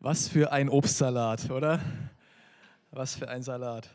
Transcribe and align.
Was 0.00 0.28
für 0.28 0.52
ein 0.52 0.68
Obstsalat, 0.68 1.50
oder? 1.50 1.80
Was 2.92 3.16
für 3.16 3.28
ein 3.28 3.42
Salat. 3.42 3.88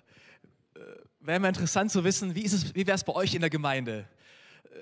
Äh, 0.76 0.80
Wäre 1.22 1.40
mal 1.40 1.48
interessant 1.48 1.92
zu 1.92 2.04
wissen, 2.04 2.36
wie, 2.36 2.44
wie 2.44 2.86
wäre 2.86 2.96
es 2.96 3.06
bei 3.06 3.16
euch 3.16 3.34
in 3.34 3.40
der 3.40 3.50
Gemeinde? 3.50 4.06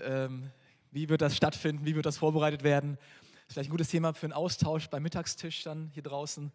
Ähm, 0.02 0.50
wie 0.90 1.08
wird 1.10 1.22
das 1.22 1.38
stattfinden? 1.38 1.86
Wie 1.86 1.94
wird 1.96 2.08
das 2.08 2.18
vorbereitet 2.18 2.64
werden? 2.64 2.98
Ist 3.46 3.54
vielleicht 3.54 3.70
ein 3.70 3.72
gutes 3.72 3.90
Thema 3.90 4.16
für 4.16 4.26
einen 4.26 4.34
Austausch 4.34 4.90
beim 4.90 5.04
Mittagstisch 5.04 5.62
dann 5.62 5.92
hier 5.94 6.02
draußen. 6.02 6.52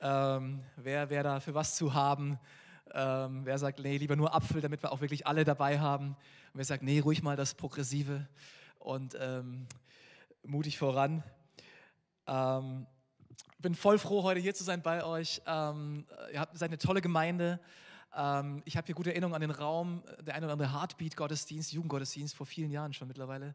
Ähm, 0.00 0.62
wer 0.76 1.10
wäre 1.10 1.24
da 1.24 1.40
für 1.40 1.52
was 1.52 1.76
zu 1.76 1.92
haben? 1.92 2.38
Ähm, 2.94 3.44
wer 3.44 3.58
sagt, 3.58 3.78
nee, 3.80 3.98
lieber 3.98 4.16
nur 4.16 4.34
Apfel, 4.34 4.62
damit 4.62 4.82
wir 4.82 4.90
auch 4.90 5.02
wirklich 5.02 5.26
alle 5.26 5.44
dabei 5.44 5.80
haben? 5.80 6.16
Und 6.54 6.54
wer 6.54 6.64
sagt, 6.64 6.82
nee, 6.82 7.00
ruhig 7.00 7.22
mal 7.22 7.36
das 7.36 7.52
Progressive 7.52 8.26
und 8.78 9.18
ähm, 9.20 9.66
mutig 10.46 10.78
voran. 10.78 11.22
Ähm, 13.46 13.54
bin 13.58 13.74
voll 13.74 13.98
froh, 13.98 14.22
heute 14.22 14.40
hier 14.40 14.54
zu 14.54 14.64
sein 14.64 14.82
bei 14.82 15.04
euch. 15.04 15.42
Ähm, 15.46 16.06
ihr 16.32 16.40
habt, 16.40 16.56
seid 16.56 16.70
eine 16.70 16.78
tolle 16.78 17.00
Gemeinde. 17.00 17.60
Ähm, 18.16 18.62
ich 18.64 18.76
habe 18.76 18.86
hier 18.86 18.94
gute 18.94 19.10
Erinnerungen 19.10 19.34
an 19.34 19.40
den 19.40 19.50
Raum, 19.50 20.02
der 20.20 20.34
eine 20.34 20.46
oder 20.46 20.52
andere 20.54 20.72
Heartbeat-Gottesdienst, 20.72 21.72
Jugendgottesdienst 21.72 22.34
vor 22.34 22.46
vielen 22.46 22.70
Jahren 22.70 22.92
schon 22.92 23.08
mittlerweile. 23.08 23.54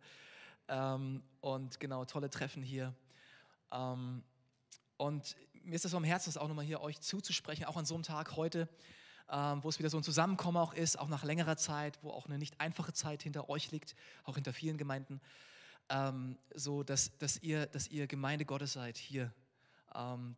Ähm, 0.67 1.23
und 1.41 1.79
genau, 1.79 2.05
tolle 2.05 2.29
Treffen 2.29 2.63
hier. 2.63 2.93
Ähm, 3.71 4.23
und 4.97 5.35
mir 5.63 5.75
ist 5.75 5.85
es 5.85 5.91
so 5.91 5.97
am 5.97 6.03
Herzen, 6.03 6.29
das 6.29 6.37
auch 6.37 6.47
nochmal 6.47 6.65
hier 6.65 6.81
euch 6.81 7.01
zuzusprechen, 7.01 7.65
auch 7.65 7.77
an 7.77 7.85
so 7.85 7.95
einem 7.95 8.03
Tag 8.03 8.35
heute, 8.35 8.69
ähm, 9.29 9.63
wo 9.63 9.69
es 9.69 9.79
wieder 9.79 9.89
so 9.89 9.97
ein 9.97 10.03
Zusammenkommen 10.03 10.57
auch 10.57 10.73
ist, 10.73 10.99
auch 10.99 11.07
nach 11.07 11.23
längerer 11.23 11.57
Zeit, 11.57 11.99
wo 12.01 12.11
auch 12.11 12.25
eine 12.25 12.37
nicht 12.37 12.59
einfache 12.59 12.93
Zeit 12.93 13.23
hinter 13.23 13.49
euch 13.49 13.71
liegt, 13.71 13.95
auch 14.23 14.35
hinter 14.35 14.53
vielen 14.53 14.77
Gemeinden. 14.77 15.21
Ähm, 15.89 16.37
so 16.53 16.83
dass, 16.83 17.17
dass, 17.17 17.37
ihr, 17.37 17.65
dass 17.65 17.87
ihr 17.89 18.07
Gemeinde 18.07 18.45
Gottes 18.45 18.73
seid 18.73 18.97
hier 18.97 19.33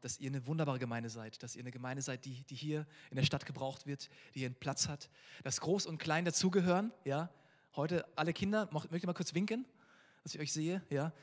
dass 0.01 0.19
ihr 0.19 0.29
eine 0.29 0.45
wunderbare 0.47 0.79
Gemeinde 0.79 1.09
seid, 1.09 1.41
dass 1.41 1.55
ihr 1.55 1.61
eine 1.61 1.71
Gemeinde 1.71 2.01
seid, 2.01 2.25
die, 2.25 2.43
die 2.43 2.55
hier 2.55 2.85
in 3.09 3.15
der 3.15 3.23
Stadt 3.23 3.45
gebraucht 3.45 3.85
wird, 3.85 4.09
die 4.33 4.39
hier 4.39 4.47
einen 4.47 4.55
Platz 4.55 4.87
hat, 4.87 5.09
dass 5.43 5.61
Groß 5.61 5.85
und 5.85 5.97
Klein 5.97 6.25
dazugehören. 6.25 6.91
Ja? 7.05 7.29
Heute 7.75 8.05
alle 8.15 8.33
Kinder, 8.33 8.69
möchte 8.71 8.95
ich 8.95 9.05
mal 9.05 9.13
kurz 9.13 9.33
winken, 9.33 9.65
dass 10.23 10.35
ich 10.35 10.41
euch 10.41 10.51
sehe. 10.51 10.81
Ja? 10.89 11.13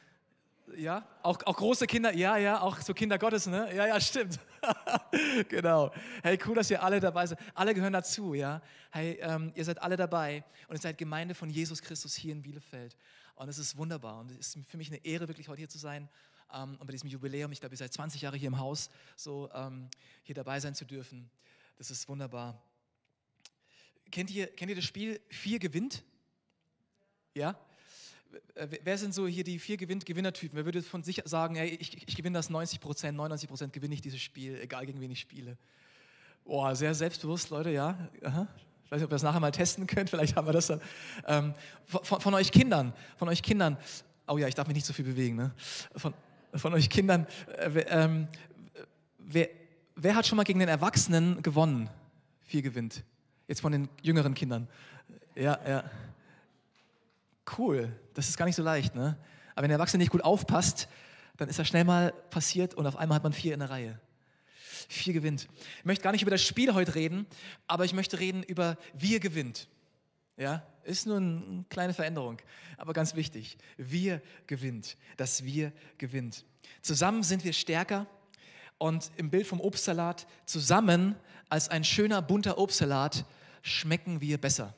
Ja, 0.76 1.06
auch, 1.22 1.42
auch 1.44 1.56
große 1.56 1.86
Kinder, 1.86 2.14
ja, 2.14 2.36
ja, 2.36 2.60
auch 2.60 2.80
so 2.80 2.94
Kinder 2.94 3.18
Gottes, 3.18 3.46
ne? 3.46 3.74
Ja, 3.74 3.86
ja, 3.86 4.00
stimmt. 4.00 4.38
genau. 5.48 5.92
Hey, 6.22 6.38
cool, 6.46 6.54
dass 6.54 6.70
ihr 6.70 6.82
alle 6.82 7.00
dabei 7.00 7.26
seid. 7.26 7.38
Alle 7.54 7.74
gehören 7.74 7.92
dazu, 7.92 8.32
ja. 8.32 8.62
Hey, 8.90 9.18
ähm, 9.20 9.52
ihr 9.54 9.64
seid 9.64 9.82
alle 9.82 9.96
dabei 9.96 10.44
und 10.68 10.76
ihr 10.76 10.80
seid 10.80 10.96
Gemeinde 10.98 11.34
von 11.34 11.50
Jesus 11.50 11.82
Christus 11.82 12.14
hier 12.14 12.32
in 12.32 12.42
Bielefeld. 12.42 12.96
Und 13.34 13.48
es 13.48 13.58
ist 13.58 13.76
wunderbar 13.76 14.20
und 14.20 14.30
es 14.30 14.54
ist 14.54 14.70
für 14.70 14.76
mich 14.76 14.88
eine 14.88 15.04
Ehre, 15.04 15.26
wirklich 15.26 15.48
heute 15.48 15.58
hier 15.58 15.68
zu 15.68 15.78
sein 15.78 16.08
ähm, 16.52 16.76
und 16.78 16.86
bei 16.86 16.92
diesem 16.92 17.08
Jubiläum, 17.08 17.52
ich 17.52 17.60
glaube, 17.60 17.74
ihr 17.74 17.78
seid 17.78 17.92
20 17.92 18.22
Jahre 18.22 18.36
hier 18.36 18.48
im 18.48 18.58
Haus, 18.58 18.90
so 19.16 19.50
ähm, 19.54 19.88
hier 20.22 20.34
dabei 20.34 20.60
sein 20.60 20.74
zu 20.74 20.84
dürfen. 20.84 21.30
Das 21.78 21.90
ist 21.90 22.08
wunderbar. 22.08 22.62
Kennt 24.10 24.30
ihr, 24.30 24.46
kennt 24.46 24.68
ihr 24.70 24.76
das 24.76 24.84
Spiel 24.84 25.20
Vier 25.28 25.58
gewinnt? 25.58 26.04
Ja? 27.34 27.58
Wer 28.54 28.98
sind 28.98 29.14
so 29.14 29.26
hier 29.26 29.44
die 29.44 29.58
vier 29.58 29.76
gewinnt 29.76 30.06
Gewinnertypen? 30.06 30.56
Wer 30.56 30.64
würde 30.64 30.82
von 30.82 31.02
sich 31.02 31.22
sagen, 31.24 31.54
hey, 31.54 31.76
ich, 31.80 32.06
ich 32.06 32.16
gewinne 32.16 32.38
das 32.38 32.48
90 32.48 32.80
Prozent, 32.80 33.16
99 33.16 33.48
Prozent 33.48 33.72
gewinne 33.72 33.94
ich 33.94 34.00
dieses 34.00 34.20
Spiel, 34.20 34.58
egal 34.60 34.86
gegen 34.86 35.00
wen 35.00 35.10
ich 35.10 35.20
spiele? 35.20 35.58
Boah, 36.44 36.74
sehr 36.74 36.94
selbstbewusst, 36.94 37.50
Leute, 37.50 37.70
ja. 37.70 38.08
Aha. 38.22 38.48
Ich 38.84 38.90
weiß 38.90 38.98
nicht, 38.98 39.04
ob 39.04 39.10
wir 39.10 39.14
das 39.14 39.22
nachher 39.22 39.40
mal 39.40 39.50
testen 39.50 39.86
könnt, 39.86 40.10
vielleicht 40.10 40.36
haben 40.36 40.46
wir 40.46 40.52
das 40.52 40.66
dann. 40.66 40.80
Ähm, 41.26 41.54
von, 41.86 42.20
von, 42.20 42.34
euch 42.34 42.50
Kindern, 42.52 42.92
von 43.16 43.28
euch 43.28 43.42
Kindern, 43.42 43.76
oh 44.26 44.38
ja, 44.38 44.48
ich 44.48 44.54
darf 44.54 44.66
mich 44.66 44.76
nicht 44.76 44.86
so 44.86 44.92
viel 44.92 45.04
bewegen, 45.04 45.36
ne? 45.36 45.54
Von, 45.96 46.14
von 46.54 46.74
euch 46.74 46.90
Kindern, 46.90 47.26
äh, 47.58 47.80
ähm, 47.88 48.28
wer, 49.18 49.48
wer 49.94 50.14
hat 50.14 50.26
schon 50.26 50.36
mal 50.36 50.44
gegen 50.44 50.58
den 50.58 50.68
Erwachsenen 50.68 51.42
gewonnen? 51.42 51.88
Viel 52.42 52.62
gewinnt. 52.62 53.04
Jetzt 53.48 53.60
von 53.60 53.72
den 53.72 53.88
jüngeren 54.02 54.34
Kindern. 54.34 54.68
Ja, 55.34 55.58
ja. 55.66 55.84
Cool. 57.58 57.92
Das 58.14 58.28
ist 58.28 58.36
gar 58.36 58.46
nicht 58.46 58.56
so 58.56 58.62
leicht, 58.62 58.94
ne? 58.94 59.16
Aber 59.54 59.62
wenn 59.62 59.70
der 59.70 59.78
Erwachsene 59.78 60.02
nicht 60.02 60.12
gut 60.12 60.24
aufpasst, 60.24 60.88
dann 61.36 61.48
ist 61.48 61.58
das 61.58 61.68
schnell 61.68 61.84
mal 61.84 62.12
passiert 62.30 62.74
und 62.74 62.86
auf 62.86 62.96
einmal 62.96 63.16
hat 63.16 63.22
man 63.22 63.32
vier 63.32 63.54
in 63.54 63.60
der 63.60 63.70
Reihe. 63.70 63.98
Vier 64.88 65.12
gewinnt. 65.12 65.48
Ich 65.78 65.84
möchte 65.84 66.02
gar 66.02 66.12
nicht 66.12 66.22
über 66.22 66.30
das 66.30 66.42
Spiel 66.42 66.74
heute 66.74 66.94
reden, 66.94 67.26
aber 67.66 67.84
ich 67.84 67.94
möchte 67.94 68.18
reden 68.18 68.42
über 68.42 68.76
wir 68.94 69.20
gewinnt. 69.20 69.68
Ja, 70.42 70.60
ist 70.82 71.06
nur 71.06 71.18
eine 71.18 71.64
kleine 71.68 71.94
Veränderung, 71.94 72.38
aber 72.76 72.92
ganz 72.92 73.14
wichtig. 73.14 73.56
Wir 73.76 74.20
gewinnt, 74.48 74.96
das 75.16 75.44
Wir 75.44 75.72
gewinnt. 75.98 76.44
Zusammen 76.80 77.22
sind 77.22 77.44
wir 77.44 77.52
stärker 77.52 78.08
und 78.76 79.12
im 79.16 79.30
Bild 79.30 79.46
vom 79.46 79.60
Obstsalat, 79.60 80.26
zusammen 80.44 81.14
als 81.48 81.68
ein 81.68 81.84
schöner 81.84 82.20
bunter 82.22 82.58
Obstsalat 82.58 83.24
schmecken 83.62 84.20
wir 84.20 84.36
besser. 84.36 84.74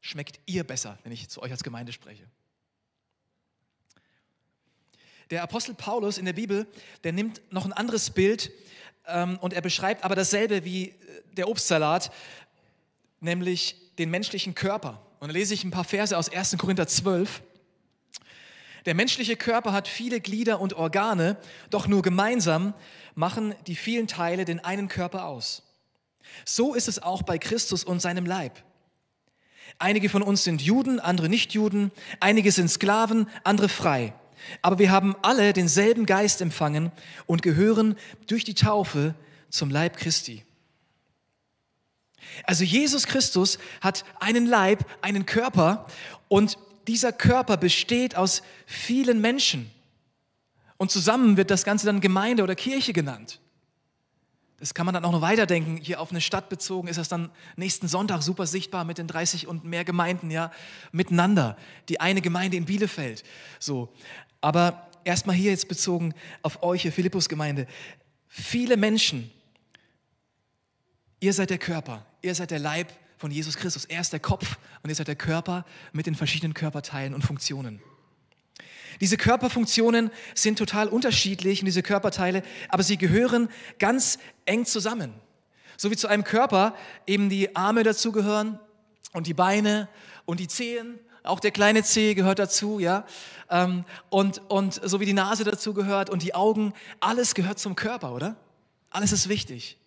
Schmeckt 0.00 0.38
ihr 0.46 0.62
besser, 0.62 1.00
wenn 1.02 1.10
ich 1.10 1.28
zu 1.28 1.42
euch 1.42 1.50
als 1.50 1.64
Gemeinde 1.64 1.92
spreche. 1.92 2.22
Der 5.30 5.42
Apostel 5.42 5.74
Paulus 5.74 6.16
in 6.16 6.26
der 6.26 6.32
Bibel, 6.32 6.68
der 7.02 7.12
nimmt 7.12 7.42
noch 7.52 7.64
ein 7.64 7.72
anderes 7.72 8.10
Bild 8.10 8.52
ähm, 9.06 9.36
und 9.40 9.52
er 9.52 9.62
beschreibt 9.62 10.04
aber 10.04 10.14
dasselbe 10.14 10.64
wie 10.64 10.90
äh, 10.90 10.94
der 11.32 11.48
Obstsalat, 11.48 12.12
nämlich 13.18 13.89
den 14.00 14.10
menschlichen 14.10 14.54
Körper. 14.54 15.00
Und 15.20 15.28
da 15.28 15.34
lese 15.34 15.54
ich 15.54 15.62
ein 15.62 15.70
paar 15.70 15.84
Verse 15.84 16.16
aus 16.16 16.32
1. 16.32 16.56
Korinther 16.58 16.86
12. 16.86 17.42
Der 18.86 18.94
menschliche 18.94 19.36
Körper 19.36 19.72
hat 19.72 19.88
viele 19.88 20.20
Glieder 20.20 20.58
und 20.58 20.72
Organe, 20.72 21.36
doch 21.68 21.86
nur 21.86 22.00
gemeinsam 22.00 22.72
machen 23.14 23.54
die 23.66 23.76
vielen 23.76 24.06
Teile 24.06 24.46
den 24.46 24.64
einen 24.64 24.88
Körper 24.88 25.26
aus. 25.26 25.62
So 26.46 26.74
ist 26.74 26.88
es 26.88 27.02
auch 27.02 27.22
bei 27.22 27.36
Christus 27.36 27.84
und 27.84 28.00
seinem 28.00 28.24
Leib. 28.24 28.64
Einige 29.78 30.08
von 30.08 30.22
uns 30.22 30.44
sind 30.44 30.62
Juden, 30.62 30.98
andere 30.98 31.28
nicht 31.28 31.52
Juden, 31.52 31.92
einige 32.20 32.52
sind 32.52 32.70
Sklaven, 32.70 33.28
andere 33.44 33.68
frei. 33.68 34.14
Aber 34.62 34.78
wir 34.78 34.90
haben 34.90 35.14
alle 35.20 35.52
denselben 35.52 36.06
Geist 36.06 36.40
empfangen 36.40 36.90
und 37.26 37.42
gehören 37.42 37.96
durch 38.26 38.44
die 38.44 38.54
Taufe 38.54 39.14
zum 39.50 39.68
Leib 39.68 39.98
Christi. 39.98 40.42
Also 42.44 42.64
Jesus 42.64 43.06
Christus 43.06 43.58
hat 43.80 44.04
einen 44.18 44.46
Leib, 44.46 44.84
einen 45.02 45.26
Körper 45.26 45.86
und 46.28 46.58
dieser 46.86 47.12
Körper 47.12 47.56
besteht 47.56 48.16
aus 48.16 48.42
vielen 48.66 49.20
Menschen. 49.20 49.70
Und 50.76 50.90
zusammen 50.90 51.36
wird 51.36 51.50
das 51.50 51.64
Ganze 51.64 51.86
dann 51.86 52.00
Gemeinde 52.00 52.42
oder 52.42 52.54
Kirche 52.54 52.92
genannt. 52.92 53.40
Das 54.58 54.74
kann 54.74 54.84
man 54.86 54.94
dann 54.94 55.04
auch 55.04 55.12
noch 55.12 55.22
weiterdenken. 55.22 55.78
Hier 55.78 56.00
auf 56.00 56.10
eine 56.10 56.20
Stadt 56.20 56.50
bezogen 56.50 56.88
ist 56.88 56.98
das 56.98 57.08
dann 57.08 57.30
nächsten 57.56 57.88
Sonntag 57.88 58.22
super 58.22 58.46
sichtbar 58.46 58.84
mit 58.84 58.98
den 58.98 59.06
30 59.06 59.46
und 59.46 59.64
mehr 59.64 59.84
Gemeinden, 59.84 60.30
ja, 60.30 60.52
miteinander. 60.92 61.56
Die 61.88 62.00
eine 62.00 62.20
Gemeinde 62.20 62.58
in 62.58 62.66
Bielefeld. 62.66 63.24
So. 63.58 63.92
Aber 64.42 64.88
erstmal 65.04 65.34
hier 65.34 65.50
jetzt 65.50 65.68
bezogen 65.68 66.14
auf 66.42 66.62
euch, 66.62 66.82
Philippus-Gemeinde. 66.90 67.66
Viele 68.28 68.76
Menschen 68.76 69.30
Ihr 71.20 71.34
seid 71.34 71.50
der 71.50 71.58
Körper, 71.58 72.04
ihr 72.22 72.34
seid 72.34 72.50
der 72.50 72.58
Leib 72.58 72.92
von 73.18 73.30
Jesus 73.30 73.56
Christus. 73.58 73.84
Er 73.84 74.00
ist 74.00 74.14
der 74.14 74.20
Kopf 74.20 74.56
und 74.82 74.88
ihr 74.88 74.96
seid 74.96 75.08
der 75.08 75.16
Körper 75.16 75.66
mit 75.92 76.06
den 76.06 76.14
verschiedenen 76.14 76.54
Körperteilen 76.54 77.14
und 77.14 77.22
Funktionen. 77.22 77.82
Diese 79.00 79.18
Körperfunktionen 79.18 80.10
sind 80.34 80.58
total 80.58 80.88
unterschiedlich 80.88 81.60
und 81.60 81.66
diese 81.66 81.82
Körperteile, 81.82 82.42
aber 82.70 82.82
sie 82.82 82.96
gehören 82.96 83.48
ganz 83.78 84.18
eng 84.46 84.64
zusammen. 84.64 85.12
So 85.76 85.90
wie 85.90 85.96
zu 85.96 86.08
einem 86.08 86.24
Körper 86.24 86.74
eben 87.06 87.28
die 87.28 87.54
Arme 87.54 87.82
dazugehören 87.82 88.58
und 89.12 89.26
die 89.26 89.34
Beine 89.34 89.88
und 90.24 90.40
die 90.40 90.48
Zehen, 90.48 90.98
auch 91.22 91.40
der 91.40 91.50
kleine 91.50 91.82
Zeh 91.82 92.14
gehört 92.14 92.38
dazu, 92.38 92.78
ja. 92.78 93.04
Ähm, 93.50 93.84
und, 94.08 94.40
und 94.50 94.80
so 94.82 95.00
wie 95.00 95.06
die 95.06 95.12
Nase 95.12 95.44
dazu 95.44 95.74
gehört 95.74 96.08
und 96.08 96.22
die 96.22 96.34
Augen, 96.34 96.72
alles 97.00 97.34
gehört 97.34 97.58
zum 97.58 97.76
Körper, 97.76 98.12
oder? 98.12 98.36
Alles 98.90 99.12
ist 99.12 99.28
wichtig. 99.28 99.79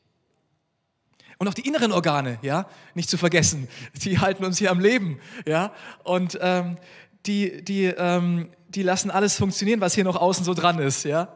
Und 1.43 1.49
auch 1.49 1.53
die 1.53 1.67
inneren 1.67 1.91
Organe, 1.91 2.39
ja, 2.41 2.69
nicht 2.93 3.09
zu 3.09 3.17
vergessen, 3.17 3.67
die 3.95 4.19
halten 4.19 4.45
uns 4.45 4.59
hier 4.59 4.71
am 4.71 4.79
Leben, 4.79 5.19
ja. 5.45 5.73
Und 6.05 6.39
ähm, 6.41 6.77
die, 7.25 7.61
die, 7.65 7.87
ähm, 7.87 8.49
die 8.69 8.81
lassen 8.81 9.11
alles 9.11 9.35
funktionieren, 9.35 9.81
was 9.81 9.93
hier 9.93 10.05
noch 10.05 10.15
außen 10.15 10.45
so 10.45 10.53
dran 10.53 10.79
ist, 10.79 11.03
ja. 11.03 11.35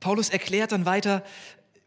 Paulus 0.00 0.30
erklärt 0.30 0.72
dann 0.72 0.86
weiter, 0.86 1.22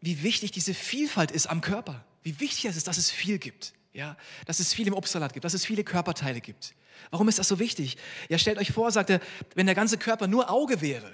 wie 0.00 0.22
wichtig 0.22 0.52
diese 0.52 0.72
Vielfalt 0.72 1.32
ist 1.32 1.48
am 1.48 1.62
Körper. 1.62 2.04
Wie 2.22 2.38
wichtig 2.38 2.66
es 2.66 2.76
ist, 2.76 2.86
dass 2.86 2.96
es 2.96 3.10
viel 3.10 3.40
gibt. 3.40 3.72
Ja, 3.92 4.16
dass 4.46 4.60
es 4.60 4.72
viel 4.72 4.86
im 4.86 4.94
Obstsalat 4.94 5.32
gibt, 5.32 5.44
dass 5.44 5.54
es 5.54 5.66
viele 5.66 5.82
Körperteile 5.82 6.40
gibt. 6.40 6.76
Warum 7.10 7.28
ist 7.28 7.40
das 7.40 7.48
so 7.48 7.58
wichtig? 7.58 7.96
Ja, 8.28 8.38
stellt 8.38 8.58
euch 8.58 8.70
vor, 8.70 8.92
sagt 8.92 9.10
er, 9.10 9.18
wenn 9.56 9.66
der 9.66 9.74
ganze 9.74 9.98
Körper 9.98 10.28
nur 10.28 10.48
Auge 10.48 10.80
wäre, 10.80 11.10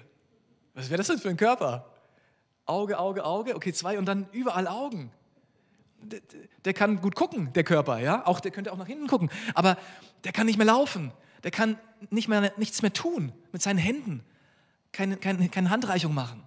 was 0.75 0.91
wäre 0.91 0.99
das 0.99 1.07
denn 1.07 1.19
für 1.19 1.31
ein 1.31 1.39
Körper? 1.39 1.91
Auge, 2.67 2.99
Auge, 2.99 3.25
Auge, 3.25 3.55
okay, 3.55 3.73
zwei 3.73 3.99
und 3.99 4.07
dann 4.07 4.29
überall 4.33 4.67
Augen. 4.67 5.13
Der, 6.03 6.21
der, 6.65 6.75
kann 6.75 7.01
gut 7.01 7.15
gucken, 7.15 7.53
der 7.55 7.65
Körper, 7.65 7.99
ja, 7.99 8.27
auch 8.27 8.41
der 8.41 8.51
könnte 8.51 8.73
auch 8.73 8.77
nach 8.77 8.87
hinten 8.87 9.07
gucken, 9.07 9.31
aber 9.55 9.79
der 10.25 10.33
kann 10.33 10.47
nicht 10.47 10.57
mehr 10.57 10.67
laufen, 10.67 11.13
der 11.43 11.51
kann 11.51 11.79
nicht 12.11 12.29
mehr, 12.29 12.53
nichts 12.59 12.83
mehr 12.83 12.93
tun 12.93 13.33
mit 13.51 13.63
seinen 13.63 13.79
Händen, 13.79 14.23
keine, 14.93 15.17
keine, 15.17 15.49
keine 15.49 15.71
Handreichung 15.71 16.13
machen. 16.13 16.43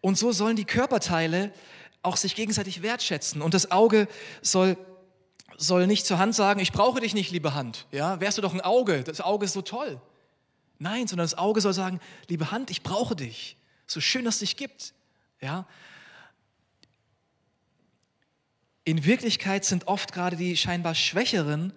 Und 0.00 0.18
so 0.18 0.32
sollen 0.32 0.56
die 0.56 0.64
Körperteile 0.64 1.52
auch 2.02 2.16
sich 2.16 2.34
gegenseitig 2.34 2.82
wertschätzen. 2.82 3.40
Und 3.40 3.54
das 3.54 3.70
Auge 3.70 4.08
soll, 4.42 4.76
soll 5.56 5.86
nicht 5.86 6.04
zur 6.04 6.18
Hand 6.18 6.34
sagen, 6.34 6.60
ich 6.60 6.72
brauche 6.72 7.00
dich 7.00 7.14
nicht, 7.14 7.30
liebe 7.30 7.54
Hand. 7.54 7.86
Ja, 7.92 8.20
wärst 8.20 8.38
du 8.38 8.42
doch 8.42 8.52
ein 8.52 8.60
Auge, 8.60 9.04
das 9.04 9.20
Auge 9.20 9.44
ist 9.44 9.52
so 9.52 9.62
toll. 9.62 10.00
Nein, 10.78 11.06
sondern 11.06 11.24
das 11.24 11.38
Auge 11.38 11.60
soll 11.60 11.72
sagen, 11.72 12.00
liebe 12.28 12.50
Hand, 12.50 12.70
ich 12.70 12.82
brauche 12.82 13.14
dich. 13.14 13.56
So 13.86 14.00
schön, 14.00 14.24
dass 14.24 14.36
es 14.36 14.40
dich 14.40 14.56
gibt. 14.56 14.94
Ja. 15.40 15.66
In 18.84 19.04
Wirklichkeit 19.04 19.64
sind 19.64 19.86
oft 19.86 20.12
gerade 20.12 20.36
die 20.36 20.56
scheinbar 20.56 20.94
schwächeren 20.94 21.72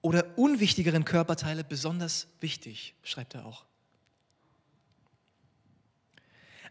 oder 0.00 0.38
unwichtigeren 0.38 1.04
Körperteile 1.04 1.64
besonders 1.64 2.28
wichtig, 2.40 2.94
schreibt 3.02 3.34
er 3.34 3.44
auch. 3.46 3.64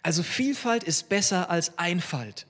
Also 0.01 0.23
Vielfalt 0.23 0.83
ist 0.83 1.09
besser 1.09 1.49
als 1.49 1.77
Einfalt. 1.77 2.45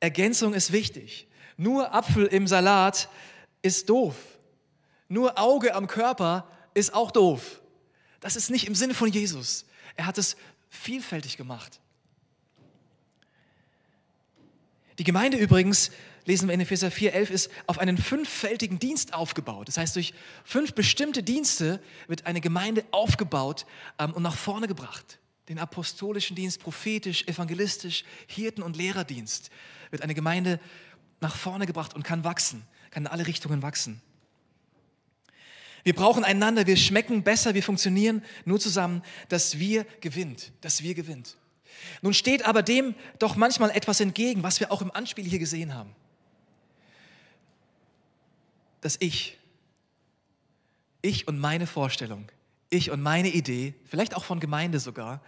Ergänzung 0.00 0.54
ist 0.54 0.72
wichtig. 0.72 1.26
Nur 1.56 1.92
Apfel 1.92 2.26
im 2.26 2.46
Salat 2.46 3.08
ist 3.60 3.90
doof. 3.90 4.14
Nur 5.08 5.38
Auge 5.38 5.74
am 5.74 5.88
Körper 5.88 6.48
ist 6.74 6.94
auch 6.94 7.10
doof. 7.10 7.57
Das 8.20 8.36
ist 8.36 8.50
nicht 8.50 8.66
im 8.66 8.74
Sinne 8.74 8.94
von 8.94 9.10
Jesus. 9.10 9.64
Er 9.96 10.06
hat 10.06 10.18
es 10.18 10.36
vielfältig 10.68 11.36
gemacht. 11.36 11.80
Die 14.98 15.04
Gemeinde 15.04 15.36
übrigens, 15.36 15.92
lesen 16.24 16.48
wir 16.48 16.54
in 16.54 16.60
Epheser 16.60 16.88
4,11, 16.88 17.30
ist 17.30 17.50
auf 17.66 17.78
einen 17.78 17.96
fünffältigen 17.96 18.78
Dienst 18.78 19.14
aufgebaut. 19.14 19.68
Das 19.68 19.78
heißt, 19.78 19.94
durch 19.94 20.12
fünf 20.44 20.74
bestimmte 20.74 21.22
Dienste 21.22 21.80
wird 22.08 22.26
eine 22.26 22.40
Gemeinde 22.40 22.84
aufgebaut 22.90 23.64
ähm, 23.98 24.12
und 24.12 24.24
nach 24.24 24.36
vorne 24.36 24.66
gebracht. 24.66 25.20
Den 25.48 25.58
apostolischen 25.58 26.36
Dienst, 26.36 26.60
prophetisch, 26.60 27.26
evangelistisch, 27.26 28.04
Hirten- 28.26 28.62
und 28.62 28.76
Lehrerdienst 28.76 29.50
wird 29.90 30.02
eine 30.02 30.14
Gemeinde 30.14 30.60
nach 31.20 31.36
vorne 31.36 31.66
gebracht 31.66 31.94
und 31.94 32.02
kann 32.02 32.24
wachsen, 32.24 32.62
kann 32.90 33.04
in 33.04 33.06
alle 33.06 33.26
Richtungen 33.26 33.62
wachsen. 33.62 34.02
Wir 35.84 35.94
brauchen 35.94 36.24
einander, 36.24 36.66
wir 36.66 36.76
schmecken 36.76 37.22
besser, 37.22 37.54
wir 37.54 37.62
funktionieren 37.62 38.22
nur 38.44 38.60
zusammen, 38.60 39.02
dass 39.28 39.58
wir 39.58 39.84
gewinnt, 40.00 40.52
dass 40.60 40.82
wir 40.82 40.94
gewinnt. 40.94 41.36
Nun 42.02 42.14
steht 42.14 42.44
aber 42.44 42.62
dem 42.62 42.94
doch 43.18 43.36
manchmal 43.36 43.70
etwas 43.70 44.00
entgegen, 44.00 44.42
was 44.42 44.60
wir 44.60 44.72
auch 44.72 44.82
im 44.82 44.90
Anspiel 44.90 45.24
hier 45.24 45.38
gesehen 45.38 45.74
haben. 45.74 45.94
Das 48.80 48.96
Ich, 49.00 49.38
ich 51.02 51.26
und 51.26 51.38
meine 51.38 51.66
Vorstellung, 51.66 52.30
ich 52.70 52.90
und 52.90 53.02
meine 53.02 53.28
Idee, 53.28 53.74
vielleicht 53.86 54.14
auch 54.14 54.24
von 54.24 54.40
Gemeinde 54.40 54.78
sogar 54.78 55.22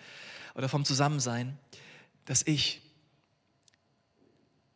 oder 0.54 0.68
vom 0.68 0.84
Zusammensein, 0.84 1.58
das 2.24 2.46
Ich. 2.46 2.82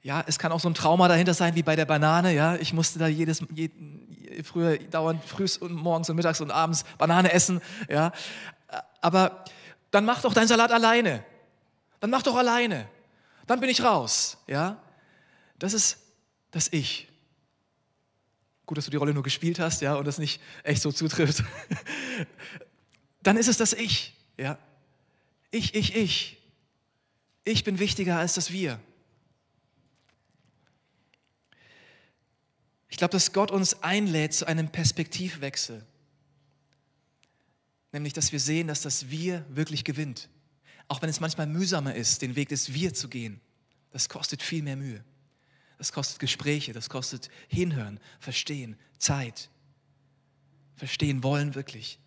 Ja, 0.05 0.23
es 0.27 0.39
kann 0.39 0.53
auch 0.53 0.61
so 0.61 0.69
ein 0.69 0.75
Trauma 0.75 1.09
dahinter 1.09 1.33
sein 1.33 1.55
wie 1.55 1.63
bei 1.63 1.77
der 1.77 1.87
Banane. 1.87 2.35
Ja, 2.35 2.57
ich 2.57 2.75
musste 2.75 2.99
da 2.99 3.07
jedes 3.07 3.43
jeden, 3.55 4.45
früher 4.45 4.77
dauernd 4.77 5.25
früh 5.25 5.47
und 5.61 5.73
morgens 5.73 6.11
und 6.11 6.17
mittags 6.17 6.43
und 6.43 6.51
abends 6.51 6.85
Banane 6.99 7.33
essen. 7.33 7.63
Ja, 7.89 8.13
aber 9.01 9.47
dann 9.91 10.05
mach 10.05 10.21
doch 10.21 10.35
deinen 10.35 10.47
Salat 10.47 10.73
alleine. 10.73 11.25
Dann 12.01 12.11
mach 12.11 12.23
doch 12.23 12.37
alleine. 12.37 12.87
Dann 13.47 13.61
bin 13.61 13.71
ich 13.71 13.83
raus. 13.83 14.37
Ja, 14.47 14.77
das 15.59 15.73
ist 15.73 15.97
das 16.51 16.71
Ich. 16.71 17.09
Gut, 18.67 18.77
dass 18.77 18.85
du 18.85 18.91
die 18.91 18.99
Rolle 18.99 19.15
nur 19.15 19.23
gespielt 19.23 19.59
hast, 19.59 19.81
ja, 19.81 19.95
und 19.95 20.07
das 20.07 20.19
nicht 20.19 20.39
echt 20.65 20.83
so 20.83 20.93
zutrifft. 20.93 21.43
Dann 23.23 23.39
ist 23.39 23.49
es 23.49 23.57
das 23.57 23.73
Ich. 23.73 24.15
Ja, 24.37 24.59
ich, 25.51 25.75
ich, 25.75 25.97
ich. 25.97 26.43
Ich 27.45 27.65
bin 27.65 27.79
wichtiger 27.79 28.19
als 28.19 28.35
das 28.35 28.53
Wir. 28.53 28.79
Ich 32.95 32.99
glaube, 32.99 33.11
dass 33.11 33.33
Gott 33.33 33.51
uns 33.51 33.83
einlädt 33.83 34.35
zu 34.35 34.47
einem 34.47 34.69
Perspektivwechsel. 34.69 35.85
Nämlich, 37.91 38.13
dass 38.13 38.31
wir 38.31 38.39
sehen, 38.39 38.69
dass 38.69 38.83
das 38.83 39.11
Wir 39.11 39.45
wirklich 39.49 39.83
gewinnt. 39.83 40.29
Auch 40.87 41.03
wenn 41.03 41.09
es 41.09 41.19
manchmal 41.19 41.49
mühsamer 41.49 41.97
ist, 41.97 42.23
den 42.23 42.37
Weg 42.37 42.51
des 42.51 42.73
Wir 42.73 42.95
zu 42.95 43.09
gehen. 43.09 43.41
Das 43.91 44.09
kostet 44.09 44.43
viel 44.43 44.63
mehr 44.63 44.77
Mühe. 44.77 45.03
Das 45.77 45.91
kostet 45.91 46.21
Gespräche, 46.21 46.73
das 46.73 46.89
kostet 46.89 47.31
Hinhören, 47.49 47.99
Verstehen, 48.21 48.77
Zeit. 48.99 49.51
Verstehen 50.77 51.25
wollen 51.25 51.57
wirklich. 51.57 51.99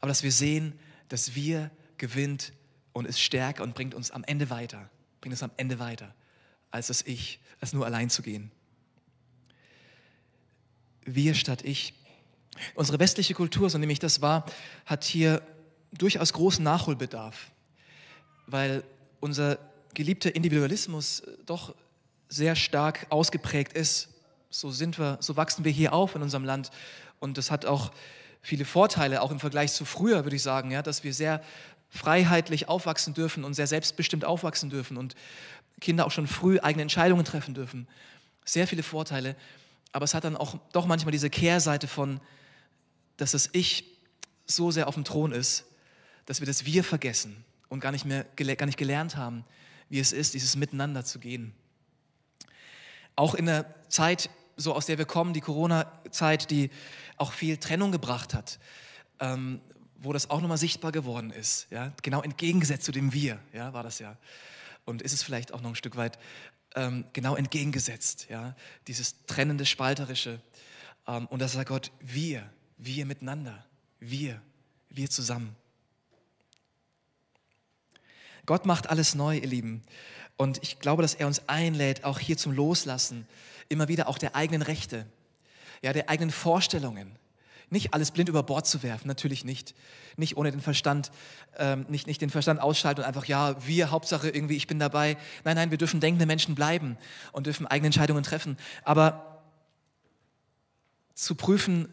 Aber 0.00 0.08
dass 0.08 0.22
wir 0.22 0.32
sehen, 0.32 0.72
dass 1.10 1.34
wir 1.34 1.70
gewinnt 1.98 2.54
und 2.94 3.04
ist 3.04 3.20
stärker 3.20 3.62
und 3.62 3.74
bringt 3.74 3.94
uns 3.94 4.10
am 4.10 4.24
Ende 4.24 4.48
weiter. 4.48 4.88
Bringt 5.20 5.34
uns 5.34 5.42
am 5.42 5.52
Ende 5.58 5.78
weiter, 5.78 6.14
als 6.70 6.86
das 6.86 7.02
Ich, 7.02 7.40
als 7.60 7.74
nur 7.74 7.84
allein 7.84 8.08
zu 8.08 8.22
gehen 8.22 8.50
wir 11.04 11.34
statt 11.34 11.62
ich. 11.62 11.94
Unsere 12.74 12.98
westliche 12.98 13.34
Kultur, 13.34 13.68
so 13.68 13.78
nämlich 13.78 13.98
das 13.98 14.20
war, 14.20 14.46
hat 14.86 15.04
hier 15.04 15.42
durchaus 15.92 16.32
großen 16.32 16.62
Nachholbedarf, 16.62 17.50
weil 18.46 18.84
unser 19.20 19.58
geliebter 19.94 20.34
Individualismus 20.34 21.22
doch 21.46 21.74
sehr 22.28 22.56
stark 22.56 23.06
ausgeprägt 23.10 23.72
ist. 23.72 24.08
So 24.50 24.70
sind 24.70 24.98
wir, 24.98 25.18
so 25.20 25.36
wachsen 25.36 25.64
wir 25.64 25.72
hier 25.72 25.92
auf 25.92 26.14
in 26.14 26.22
unserem 26.22 26.44
Land 26.44 26.70
und 27.20 27.38
das 27.38 27.50
hat 27.50 27.66
auch 27.66 27.92
viele 28.42 28.64
Vorteile, 28.64 29.22
auch 29.22 29.30
im 29.30 29.40
Vergleich 29.40 29.72
zu 29.72 29.84
früher, 29.84 30.24
würde 30.24 30.36
ich 30.36 30.42
sagen, 30.42 30.70
ja, 30.70 30.82
dass 30.82 31.02
wir 31.04 31.14
sehr 31.14 31.42
freiheitlich 31.88 32.68
aufwachsen 32.68 33.14
dürfen 33.14 33.44
und 33.44 33.54
sehr 33.54 33.66
selbstbestimmt 33.66 34.24
aufwachsen 34.24 34.68
dürfen 34.68 34.96
und 34.96 35.14
Kinder 35.80 36.06
auch 36.06 36.10
schon 36.10 36.26
früh 36.26 36.58
eigene 36.60 36.82
Entscheidungen 36.82 37.24
treffen 37.24 37.54
dürfen. 37.54 37.88
Sehr 38.44 38.66
viele 38.66 38.82
Vorteile 38.82 39.36
aber 39.94 40.04
es 40.04 40.12
hat 40.12 40.24
dann 40.24 40.36
auch 40.36 40.56
doch 40.72 40.86
manchmal 40.86 41.12
diese 41.12 41.30
Kehrseite 41.30 41.86
von, 41.86 42.20
dass 43.16 43.30
das 43.30 43.48
Ich 43.52 43.84
so 44.44 44.72
sehr 44.72 44.88
auf 44.88 44.94
dem 44.94 45.04
Thron 45.04 45.30
ist, 45.30 45.66
dass 46.26 46.40
wir 46.40 46.48
das 46.48 46.64
Wir 46.64 46.82
vergessen 46.82 47.44
und 47.68 47.78
gar 47.78 47.92
nicht 47.92 48.04
mehr 48.04 48.24
gar 48.24 48.66
nicht 48.66 48.76
gelernt 48.76 49.16
haben, 49.16 49.44
wie 49.88 50.00
es 50.00 50.12
ist, 50.12 50.34
dieses 50.34 50.56
Miteinander 50.56 51.04
zu 51.04 51.20
gehen. 51.20 51.54
Auch 53.14 53.36
in 53.36 53.46
der 53.46 53.72
Zeit, 53.88 54.30
so 54.56 54.74
aus 54.74 54.86
der 54.86 54.98
wir 54.98 55.04
kommen, 55.04 55.32
die 55.32 55.40
Corona-Zeit, 55.40 56.50
die 56.50 56.70
auch 57.16 57.30
viel 57.30 57.56
Trennung 57.58 57.92
gebracht 57.92 58.34
hat, 58.34 58.58
ähm, 59.20 59.60
wo 59.98 60.12
das 60.12 60.28
auch 60.28 60.40
nochmal 60.40 60.58
sichtbar 60.58 60.90
geworden 60.90 61.30
ist. 61.30 61.68
Ja? 61.70 61.92
Genau 62.02 62.20
entgegengesetzt 62.20 62.84
zu 62.84 62.90
dem 62.90 63.12
Wir, 63.12 63.38
ja, 63.52 63.72
war 63.72 63.84
das 63.84 64.00
ja. 64.00 64.16
Und 64.86 65.02
ist 65.02 65.12
es 65.12 65.22
vielleicht 65.22 65.54
auch 65.54 65.60
noch 65.60 65.70
ein 65.70 65.76
Stück 65.76 65.94
weit 65.94 66.18
ähm, 66.74 67.04
genau 67.12 67.36
entgegengesetzt. 67.36 68.26
Ja? 68.28 68.54
Dieses 68.86 69.24
trennende, 69.26 69.66
spalterische. 69.66 70.40
Ähm, 71.06 71.26
und 71.26 71.40
das 71.40 71.52
sagt 71.52 71.68
Gott, 71.68 71.92
wir, 72.00 72.48
wir 72.76 73.06
miteinander, 73.06 73.64
wir, 74.00 74.40
wir 74.88 75.10
zusammen. 75.10 75.56
Gott 78.46 78.66
macht 78.66 78.90
alles 78.90 79.14
neu, 79.14 79.38
ihr 79.38 79.46
Lieben. 79.46 79.82
Und 80.36 80.62
ich 80.62 80.80
glaube, 80.80 81.02
dass 81.02 81.14
er 81.14 81.26
uns 81.26 81.48
einlädt, 81.48 82.04
auch 82.04 82.18
hier 82.18 82.36
zum 82.36 82.52
Loslassen, 82.52 83.26
immer 83.68 83.88
wieder 83.88 84.08
auch 84.08 84.18
der 84.18 84.34
eigenen 84.34 84.62
Rechte, 84.62 85.06
ja, 85.82 85.92
der 85.92 86.10
eigenen 86.10 86.30
Vorstellungen, 86.30 87.16
nicht 87.70 87.94
alles 87.94 88.10
blind 88.10 88.28
über 88.28 88.42
Bord 88.42 88.66
zu 88.66 88.82
werfen, 88.82 89.08
natürlich 89.08 89.44
nicht. 89.44 89.74
Nicht 90.16 90.36
ohne 90.36 90.50
den 90.50 90.60
Verstand, 90.60 91.10
ähm, 91.58 91.86
nicht, 91.88 92.06
nicht 92.06 92.20
den 92.20 92.30
Verstand 92.30 92.60
ausschalten 92.60 93.00
und 93.00 93.06
einfach, 93.06 93.24
ja, 93.24 93.56
wir, 93.66 93.90
Hauptsache 93.90 94.28
irgendwie, 94.28 94.56
ich 94.56 94.66
bin 94.66 94.78
dabei. 94.78 95.16
Nein, 95.44 95.56
nein, 95.56 95.70
wir 95.70 95.78
dürfen 95.78 96.00
denkende 96.00 96.26
Menschen 96.26 96.54
bleiben 96.54 96.96
und 97.32 97.46
dürfen 97.46 97.66
eigene 97.66 97.86
Entscheidungen 97.86 98.22
treffen. 98.22 98.56
Aber 98.84 99.42
zu 101.14 101.34
prüfen, 101.34 101.92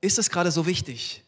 ist 0.00 0.18
es 0.18 0.30
gerade 0.30 0.50
so 0.50 0.66
wichtig? 0.66 1.22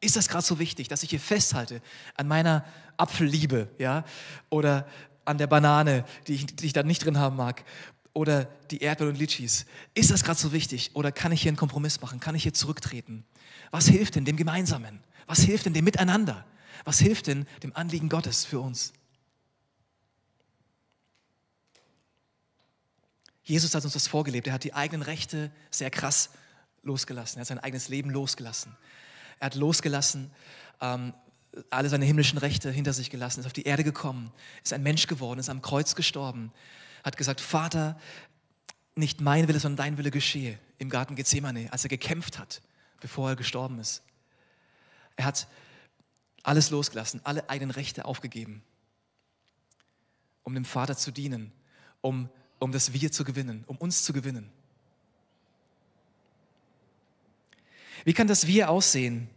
Ist 0.00 0.16
das 0.16 0.28
gerade 0.28 0.44
so 0.44 0.58
wichtig, 0.58 0.88
dass 0.88 1.02
ich 1.02 1.10
hier 1.10 1.20
festhalte 1.20 1.82
an 2.16 2.28
meiner 2.28 2.64
Apfelliebe, 2.96 3.68
ja? 3.78 4.04
Oder 4.48 4.86
an 5.24 5.38
der 5.38 5.46
Banane, 5.46 6.04
die 6.26 6.34
ich, 6.34 6.46
die 6.46 6.66
ich 6.66 6.72
da 6.72 6.82
nicht 6.82 7.04
drin 7.04 7.18
haben 7.18 7.36
mag? 7.36 7.64
Oder 8.12 8.44
die 8.70 8.78
Erdbeeren 8.78 9.14
und 9.14 9.18
Litschis. 9.18 9.66
Ist 9.94 10.10
das 10.10 10.24
gerade 10.24 10.38
so 10.38 10.52
wichtig 10.52 10.90
oder 10.94 11.12
kann 11.12 11.32
ich 11.32 11.42
hier 11.42 11.50
einen 11.50 11.56
Kompromiss 11.56 12.00
machen? 12.00 12.20
Kann 12.20 12.34
ich 12.34 12.42
hier 12.42 12.54
zurücktreten? 12.54 13.24
Was 13.70 13.88
hilft 13.88 14.16
denn 14.16 14.24
dem 14.24 14.36
Gemeinsamen? 14.36 15.00
Was 15.26 15.40
hilft 15.40 15.66
denn 15.66 15.74
dem 15.74 15.84
Miteinander? 15.84 16.44
Was 16.84 16.98
hilft 16.98 17.26
denn 17.26 17.46
dem 17.62 17.74
Anliegen 17.76 18.08
Gottes 18.08 18.44
für 18.44 18.60
uns? 18.60 18.92
Jesus 23.42 23.74
hat 23.74 23.84
uns 23.84 23.94
das 23.94 24.06
vorgelebt. 24.06 24.46
Er 24.46 24.52
hat 24.52 24.64
die 24.64 24.74
eigenen 24.74 25.02
Rechte 25.02 25.50
sehr 25.70 25.90
krass 25.90 26.30
losgelassen. 26.82 27.38
Er 27.38 27.40
hat 27.40 27.48
sein 27.48 27.58
eigenes 27.58 27.88
Leben 27.88 28.10
losgelassen. 28.10 28.76
Er 29.40 29.46
hat 29.46 29.54
losgelassen, 29.54 30.30
ähm, 30.80 31.14
alle 31.70 31.88
seine 31.88 32.04
himmlischen 32.04 32.38
Rechte 32.38 32.70
hinter 32.70 32.92
sich 32.92 33.10
gelassen, 33.10 33.40
ist 33.40 33.46
auf 33.46 33.52
die 33.52 33.64
Erde 33.64 33.82
gekommen, 33.82 34.30
ist 34.62 34.72
ein 34.72 34.82
Mensch 34.82 35.06
geworden, 35.06 35.40
ist 35.40 35.48
am 35.48 35.62
Kreuz 35.62 35.94
gestorben, 35.94 36.52
hat 37.04 37.16
gesagt, 37.16 37.40
Vater, 37.40 37.98
nicht 38.94 39.20
mein 39.20 39.48
Wille, 39.48 39.60
sondern 39.60 39.84
dein 39.84 39.98
Wille 39.98 40.10
geschehe 40.10 40.58
im 40.78 40.90
Garten 40.90 41.16
Gethsemane, 41.16 41.72
als 41.72 41.84
er 41.84 41.88
gekämpft 41.88 42.38
hat 42.38 42.60
bevor 43.00 43.30
er 43.30 43.36
gestorben 43.36 43.78
ist. 43.78 44.02
Er 45.16 45.24
hat 45.24 45.48
alles 46.42 46.70
losgelassen, 46.70 47.20
alle 47.24 47.48
eigenen 47.50 47.70
Rechte 47.70 48.04
aufgegeben, 48.04 48.62
um 50.44 50.54
dem 50.54 50.64
Vater 50.64 50.96
zu 50.96 51.10
dienen, 51.10 51.52
um, 52.00 52.28
um 52.58 52.72
das 52.72 52.92
Wir 52.92 53.10
zu 53.10 53.24
gewinnen, 53.24 53.64
um 53.66 53.76
uns 53.76 54.04
zu 54.04 54.12
gewinnen. 54.12 54.50
Wie 58.04 58.14
kann 58.14 58.28
das 58.28 58.46
Wir 58.46 58.70
aussehen? 58.70 59.28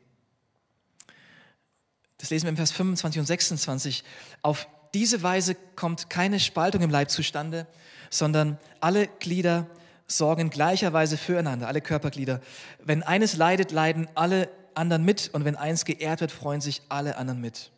Das 2.18 2.30
lesen 2.30 2.46
wir 2.46 2.50
im 2.52 2.56
Vers 2.56 2.72
25 2.72 3.20
und 3.20 3.26
26. 3.26 4.04
Auf 4.42 4.68
diese 4.94 5.24
Weise 5.24 5.56
kommt 5.76 6.10
keine 6.10 6.40
Spaltung 6.40 6.82
im 6.82 6.90
Leib 6.90 7.10
zustande, 7.10 7.68
sondern 8.10 8.60
alle 8.80 9.08
Glieder 9.08 9.68
sorgen 10.08 10.50
gleicherweise 10.50 11.18
füreinander, 11.18 11.68
alle 11.68 11.82
Körperglieder. 11.82 12.42
Wenn 12.84 13.04
eines 13.04 13.36
leidet, 13.36 13.72
leiden 13.72 14.08
alle 14.16 14.50
anderen 14.76 15.04
mit 15.04 15.30
und 15.34 15.46
wenn 15.46 15.56
eins 15.56 15.86
geehrt 15.86 16.22
wird, 16.22 16.32
freuen 16.32 16.62
sich 16.62 16.82
alle 16.90 17.18
anderen 17.18 17.42
mit. 17.42 17.72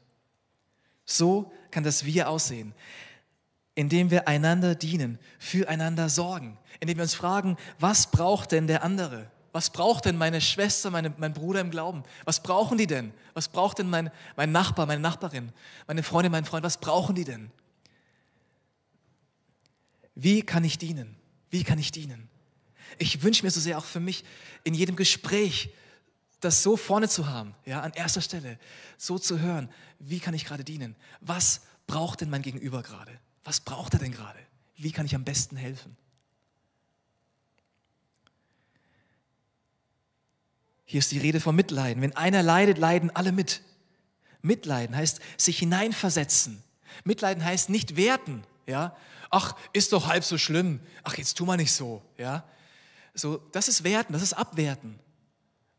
So 1.05 1.51
kann 1.71 1.83
das 1.83 2.05
Wir 2.05 2.29
aussehen, 2.29 2.73
indem 3.75 4.11
wir 4.11 4.27
einander 4.27 4.75
dienen, 4.75 5.19
füreinander 5.39 6.09
sorgen, 6.09 6.57
indem 6.79 6.97
wir 6.97 7.03
uns 7.03 7.15
fragen, 7.15 7.57
was 7.79 8.07
braucht 8.07 8.51
denn 8.51 8.67
der 8.67 8.83
andere? 8.83 9.29
Was 9.55 9.69
braucht 9.69 10.03
denn 10.03 10.17
meine 10.17 10.41
Schwester, 10.41 10.91
meine, 10.91 11.13
mein 11.17 11.31
Bruder 11.31 11.61
im 11.61 11.71
Glauben? 11.71 12.03
Was 12.25 12.43
brauchen 12.43 12.77
die 12.77 12.87
denn? 12.87 13.13
Was 13.33 13.47
braucht 13.47 13.79
denn 13.79 13.89
mein, 13.89 14.11
mein 14.35 14.51
Nachbar, 14.51 14.85
meine 14.85 14.99
Nachbarin, 14.99 15.53
meine 15.87 16.03
Freundin, 16.03 16.33
mein 16.33 16.43
Freund? 16.43 16.65
Was 16.65 16.77
brauchen 16.77 17.15
die 17.15 17.23
denn? 17.23 17.49
Wie 20.13 20.41
kann 20.41 20.65
ich 20.65 20.77
dienen? 20.77 21.15
Wie 21.51 21.63
kann 21.63 21.79
ich 21.79 21.93
dienen? 21.93 22.27
Ich 22.97 23.23
wünsche 23.23 23.45
mir 23.45 23.49
so 23.49 23.61
sehr 23.61 23.77
auch 23.77 23.85
für 23.85 24.01
mich 24.01 24.25
in 24.65 24.73
jedem 24.73 24.97
Gespräch, 24.97 25.69
das 26.41 26.61
so 26.61 26.75
vorne 26.75 27.07
zu 27.07 27.27
haben, 27.29 27.55
ja, 27.65 27.79
an 27.79 27.93
erster 27.93 28.19
Stelle, 28.19 28.59
so 28.97 29.17
zu 29.17 29.39
hören, 29.39 29.69
wie 29.99 30.19
kann 30.19 30.33
ich 30.33 30.43
gerade 30.43 30.65
dienen? 30.65 30.97
Was 31.21 31.61
braucht 31.87 32.19
denn 32.19 32.29
mein 32.29 32.41
Gegenüber 32.41 32.83
gerade? 32.83 33.21
Was 33.45 33.61
braucht 33.61 33.93
er 33.93 33.99
denn 33.99 34.11
gerade? 34.11 34.39
Wie 34.75 34.91
kann 34.91 35.05
ich 35.05 35.15
am 35.15 35.23
besten 35.23 35.55
helfen? 35.55 35.95
Hier 40.85 40.99
ist 40.99 41.11
die 41.11 41.17
Rede 41.17 41.39
von 41.39 41.55
Mitleiden. 41.55 42.01
Wenn 42.01 42.15
einer 42.15 42.43
leidet, 42.43 42.77
leiden 42.77 43.09
alle 43.15 43.31
mit. 43.31 43.61
Mitleiden 44.41 44.95
heißt 44.95 45.19
sich 45.37 45.57
hineinversetzen. 45.57 46.63
Mitleiden 47.03 47.43
heißt 47.43 47.69
nicht 47.69 47.95
werten, 47.95 48.43
ja. 48.67 48.95
Ach, 49.31 49.55
ist 49.73 49.91
doch 49.91 50.07
halb 50.07 50.23
so 50.23 50.37
schlimm. 50.37 50.79
Ach, 51.03 51.17
jetzt 51.17 51.33
tu 51.37 51.45
mal 51.45 51.57
nicht 51.57 51.71
so, 51.71 52.03
ja. 52.17 52.47
So, 53.15 53.37
das 53.51 53.67
ist 53.67 53.83
werten, 53.83 54.13
das 54.13 54.21
ist 54.21 54.33
abwerten. 54.33 54.99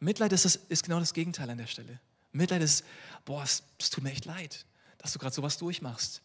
Mitleid 0.01 0.33
ist, 0.33 0.45
das, 0.45 0.57
ist 0.57 0.83
genau 0.83 0.99
das 0.99 1.15
Gegenteil 1.15 1.49
an 1.49 1.59
der 1.59 1.69
Stelle. 1.69 2.01
Mitleid 2.33 2.61
ist, 2.61 2.85
boah, 3.25 3.45
es, 3.45 3.63
es 3.79 3.91
tut 3.91 4.03
mir 4.03 4.11
echt 4.11 4.25
leid, 4.25 4.67
dass 4.99 5.13
du 5.13 5.19
gerade 5.19 5.35
sowas 5.35 5.57
durchmachst. 5.57 6.21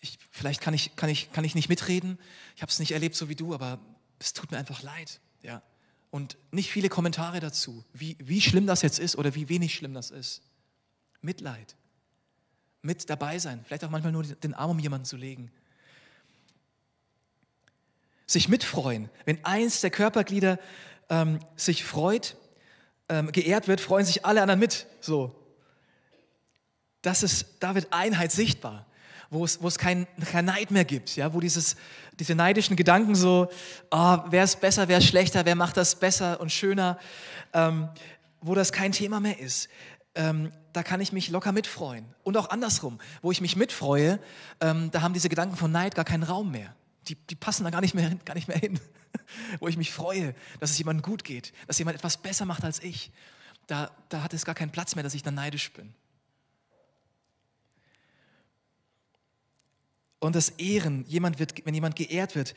Ich, 0.00 0.18
vielleicht 0.30 0.60
kann 0.60 0.74
ich, 0.74 0.96
kann, 0.96 1.10
ich, 1.10 1.30
kann 1.32 1.44
ich 1.44 1.54
nicht 1.54 1.68
mitreden, 1.68 2.18
ich 2.56 2.62
habe 2.62 2.70
es 2.70 2.78
nicht 2.78 2.92
erlebt 2.92 3.14
so 3.14 3.28
wie 3.28 3.36
du, 3.36 3.54
aber 3.54 3.78
es 4.18 4.32
tut 4.32 4.50
mir 4.50 4.58
einfach 4.58 4.82
leid. 4.82 5.20
Ja 5.42 5.62
und 6.10 6.38
nicht 6.50 6.70
viele 6.70 6.88
Kommentare 6.88 7.40
dazu, 7.40 7.84
wie, 7.92 8.16
wie 8.20 8.40
schlimm 8.40 8.66
das 8.66 8.82
jetzt 8.82 8.98
ist 8.98 9.16
oder 9.16 9.34
wie 9.34 9.48
wenig 9.48 9.74
schlimm 9.74 9.94
das 9.94 10.10
ist. 10.10 10.42
Mitleid. 11.20 11.76
Mit 12.82 13.10
dabei 13.10 13.38
sein, 13.38 13.64
vielleicht 13.66 13.84
auch 13.84 13.90
manchmal 13.90 14.12
nur 14.12 14.22
den 14.22 14.54
Arm 14.54 14.70
um 14.70 14.78
jemanden 14.78 15.04
zu 15.04 15.16
legen. 15.16 15.50
Sich 18.26 18.48
mitfreuen. 18.48 19.10
Wenn 19.24 19.44
eins 19.44 19.80
der 19.80 19.90
Körperglieder 19.90 20.58
ähm, 21.08 21.40
sich 21.56 21.84
freut, 21.84 22.36
ähm, 23.08 23.32
geehrt 23.32 23.68
wird, 23.68 23.80
freuen 23.80 24.06
sich 24.06 24.24
alle 24.24 24.42
anderen 24.42 24.60
mit. 24.60 24.86
So. 25.00 25.34
Das 27.02 27.22
ist, 27.22 27.56
da 27.60 27.74
wird 27.74 27.92
Einheit 27.92 28.32
sichtbar 28.32 28.87
wo 29.30 29.44
es, 29.44 29.62
wo 29.62 29.68
es 29.68 29.78
kein, 29.78 30.06
kein 30.30 30.46
Neid 30.46 30.70
mehr 30.70 30.84
gibt, 30.84 31.16
ja, 31.16 31.34
wo 31.34 31.40
dieses, 31.40 31.76
diese 32.18 32.34
neidischen 32.34 32.76
Gedanken 32.76 33.14
so, 33.14 33.50
oh, 33.90 34.18
wer 34.28 34.44
ist 34.44 34.60
besser, 34.60 34.88
wer 34.88 34.98
ist 34.98 35.06
schlechter, 35.06 35.44
wer 35.44 35.54
macht 35.54 35.76
das 35.76 35.96
besser 35.96 36.40
und 36.40 36.50
schöner, 36.50 36.98
ähm, 37.52 37.88
wo 38.40 38.54
das 38.54 38.72
kein 38.72 38.92
Thema 38.92 39.20
mehr 39.20 39.38
ist. 39.38 39.68
Ähm, 40.14 40.52
da 40.72 40.82
kann 40.82 41.00
ich 41.00 41.12
mich 41.12 41.28
locker 41.30 41.52
mitfreuen. 41.52 42.04
Und 42.22 42.36
auch 42.36 42.50
andersrum, 42.50 42.98
wo 43.22 43.30
ich 43.30 43.40
mich 43.40 43.56
mitfreue, 43.56 44.18
ähm, 44.60 44.90
da 44.90 45.02
haben 45.02 45.14
diese 45.14 45.28
Gedanken 45.28 45.56
von 45.56 45.70
Neid 45.70 45.94
gar 45.94 46.04
keinen 46.04 46.22
Raum 46.22 46.50
mehr. 46.50 46.74
Die, 47.08 47.14
die 47.14 47.34
passen 47.34 47.64
da 47.64 47.70
gar 47.70 47.80
nicht, 47.80 47.94
mehr, 47.94 48.10
gar 48.24 48.34
nicht 48.34 48.48
mehr 48.48 48.58
hin. 48.58 48.78
wo 49.60 49.68
ich 49.68 49.76
mich 49.76 49.92
freue, 49.92 50.34
dass 50.60 50.70
es 50.70 50.78
jemandem 50.78 51.02
gut 51.02 51.24
geht, 51.24 51.52
dass 51.66 51.78
jemand 51.78 51.96
etwas 51.96 52.16
besser 52.16 52.44
macht 52.44 52.64
als 52.64 52.82
ich. 52.82 53.10
Da, 53.66 53.90
da 54.08 54.22
hat 54.22 54.32
es 54.32 54.44
gar 54.44 54.54
keinen 54.54 54.70
Platz 54.70 54.94
mehr, 54.94 55.04
dass 55.04 55.14
ich 55.14 55.22
dann 55.22 55.34
neidisch 55.34 55.72
bin. 55.72 55.92
Und 60.20 60.34
das 60.34 60.50
Ehren. 60.50 61.04
Jemand 61.06 61.38
wird, 61.38 61.64
wenn 61.64 61.74
jemand 61.74 61.96
geehrt 61.96 62.34
wird, 62.34 62.54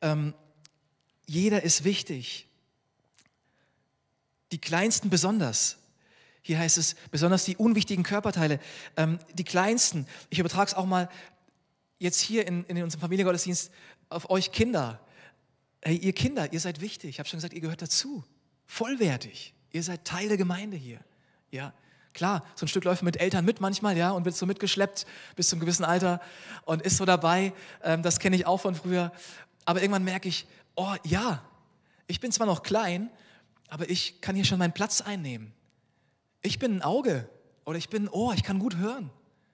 ähm, 0.00 0.34
jeder 1.26 1.62
ist 1.62 1.84
wichtig. 1.84 2.48
Die 4.52 4.58
Kleinsten 4.58 5.10
besonders. 5.10 5.78
Hier 6.42 6.58
heißt 6.58 6.78
es 6.78 6.96
besonders 7.10 7.44
die 7.44 7.56
unwichtigen 7.56 8.02
Körperteile. 8.02 8.58
Ähm, 8.96 9.18
die 9.34 9.44
Kleinsten. 9.44 10.06
Ich 10.30 10.38
übertrage 10.38 10.70
es 10.70 10.74
auch 10.74 10.86
mal 10.86 11.08
jetzt 11.98 12.20
hier 12.20 12.46
in, 12.46 12.64
in 12.64 12.82
unserem 12.82 13.00
Familiengottesdienst 13.00 13.70
auf 14.08 14.30
euch 14.30 14.50
Kinder. 14.50 15.00
Hey, 15.82 15.96
ihr 15.96 16.12
Kinder, 16.12 16.52
ihr 16.52 16.60
seid 16.60 16.80
wichtig. 16.80 17.10
Ich 17.10 17.18
habe 17.18 17.28
schon 17.28 17.38
gesagt, 17.38 17.54
ihr 17.54 17.60
gehört 17.60 17.82
dazu. 17.82 18.24
Vollwertig. 18.66 19.54
Ihr 19.72 19.82
seid 19.82 20.04
Teil 20.04 20.28
der 20.28 20.36
Gemeinde 20.36 20.76
hier. 20.76 21.00
Ja, 21.50 21.72
Klar, 22.12 22.44
so 22.54 22.64
ein 22.64 22.68
Stück 22.68 22.84
läuft 22.84 23.02
mit 23.02 23.20
Eltern 23.20 23.44
mit 23.44 23.60
manchmal, 23.60 23.96
ja, 23.96 24.10
und 24.10 24.24
wird 24.24 24.34
so 24.34 24.46
mitgeschleppt 24.46 25.06
bis 25.36 25.48
zum 25.48 25.60
gewissen 25.60 25.84
Alter 25.84 26.20
und 26.64 26.82
ist 26.82 26.96
so 26.96 27.04
dabei. 27.04 27.52
Ähm, 27.82 28.02
das 28.02 28.18
kenne 28.18 28.36
ich 28.36 28.46
auch 28.46 28.58
von 28.58 28.74
früher. 28.74 29.12
Aber 29.64 29.80
irgendwann 29.80 30.04
merke 30.04 30.28
ich, 30.28 30.46
oh 30.74 30.94
ja, 31.04 31.42
ich 32.06 32.20
bin 32.20 32.32
zwar 32.32 32.46
noch 32.46 32.62
klein, 32.62 33.10
aber 33.68 33.88
ich 33.88 34.20
kann 34.20 34.34
hier 34.34 34.44
schon 34.44 34.58
meinen 34.58 34.72
Platz 34.72 35.00
einnehmen. 35.00 35.52
Ich 36.42 36.58
bin 36.58 36.76
ein 36.76 36.82
Auge 36.82 37.28
oder 37.64 37.78
ich 37.78 37.88
bin 37.88 38.04
ein 38.04 38.08
Ohr, 38.08 38.34
ich 38.34 38.42
kann 38.42 38.58
gut 38.58 38.76
hören. 38.76 39.10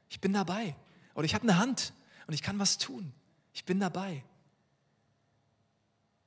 Ich 0.09 0.21
bin 0.21 0.33
dabei. 0.33 0.75
Oder 1.15 1.25
ich 1.25 1.35
habe 1.35 1.43
eine 1.43 1.59
Hand 1.59 1.93
und 2.27 2.35
ich 2.35 2.43
kann 2.43 2.59
was 2.59 2.79
tun. 2.79 3.13
Ich 3.53 3.65
bin 3.65 3.81
dabei. 3.81 4.25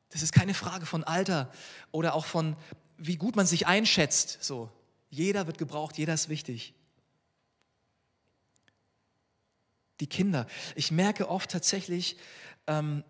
Das 0.09 0.21
ist 0.21 0.33
keine 0.33 0.53
Frage 0.53 0.85
von 0.85 1.03
Alter 1.03 1.51
oder 1.91 2.13
auch 2.13 2.25
von, 2.25 2.55
wie 2.97 3.15
gut 3.15 3.35
man 3.35 3.45
sich 3.45 3.67
einschätzt. 3.67 4.43
So, 4.43 4.69
jeder 5.09 5.47
wird 5.47 5.57
gebraucht, 5.57 5.97
jeder 5.97 6.13
ist 6.13 6.29
wichtig. 6.29 6.73
Die 9.99 10.07
Kinder. 10.07 10.47
Ich 10.75 10.91
merke 10.91 11.29
oft 11.29 11.51
tatsächlich, 11.51 12.17
ähm, 12.67 13.03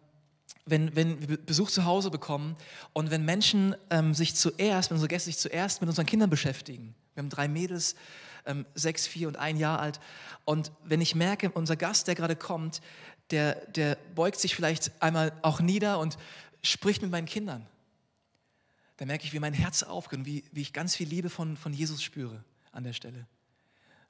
wenn, 0.65 0.95
wenn 0.95 1.27
wir 1.27 1.37
Besuch 1.37 1.69
zu 1.69 1.85
Hause 1.85 2.09
bekommen 2.09 2.55
und 2.93 3.11
wenn 3.11 3.25
Menschen 3.25 3.75
ähm, 3.89 4.13
sich 4.13 4.35
zuerst, 4.35 4.89
wenn 4.89 4.95
unsere 4.95 5.09
Gäste 5.09 5.29
sich 5.29 5.37
zuerst 5.37 5.81
mit 5.81 5.89
unseren 5.89 6.05
Kindern 6.05 6.29
beschäftigen. 6.29 6.95
Wir 7.13 7.21
haben 7.21 7.29
drei 7.29 7.47
Mädels, 7.47 7.95
ähm, 8.45 8.65
sechs, 8.75 9.05
vier 9.05 9.27
und 9.27 9.37
ein 9.37 9.57
Jahr 9.57 9.79
alt. 9.79 9.99
Und 10.45 10.71
wenn 10.83 11.01
ich 11.01 11.15
merke, 11.15 11.51
unser 11.51 11.75
Gast, 11.75 12.07
der 12.07 12.15
gerade 12.15 12.35
kommt, 12.35 12.81
der, 13.31 13.55
der 13.67 13.97
beugt 14.15 14.39
sich 14.39 14.55
vielleicht 14.55 14.91
einmal 15.01 15.33
auch 15.41 15.59
nieder 15.59 15.99
und 15.99 16.17
spricht 16.63 17.01
mit 17.01 17.11
meinen 17.11 17.27
Kindern 17.27 17.67
da 18.99 19.05
merke 19.05 19.23
ich, 19.23 19.31
wie 19.31 19.39
mein 19.39 19.53
Herz 19.53 19.83
aufgeht 19.83 20.19
und 20.19 20.25
wie, 20.25 20.43
wie 20.51 20.59
ich 20.59 20.73
ganz 20.73 20.93
viel 20.93 21.07
Liebe 21.07 21.29
von, 21.29 21.55
von 21.55 21.71
Jesus 21.71 22.03
spüre 22.03 22.43
an 22.73 22.83
der 22.83 22.91
Stelle. 22.91 23.27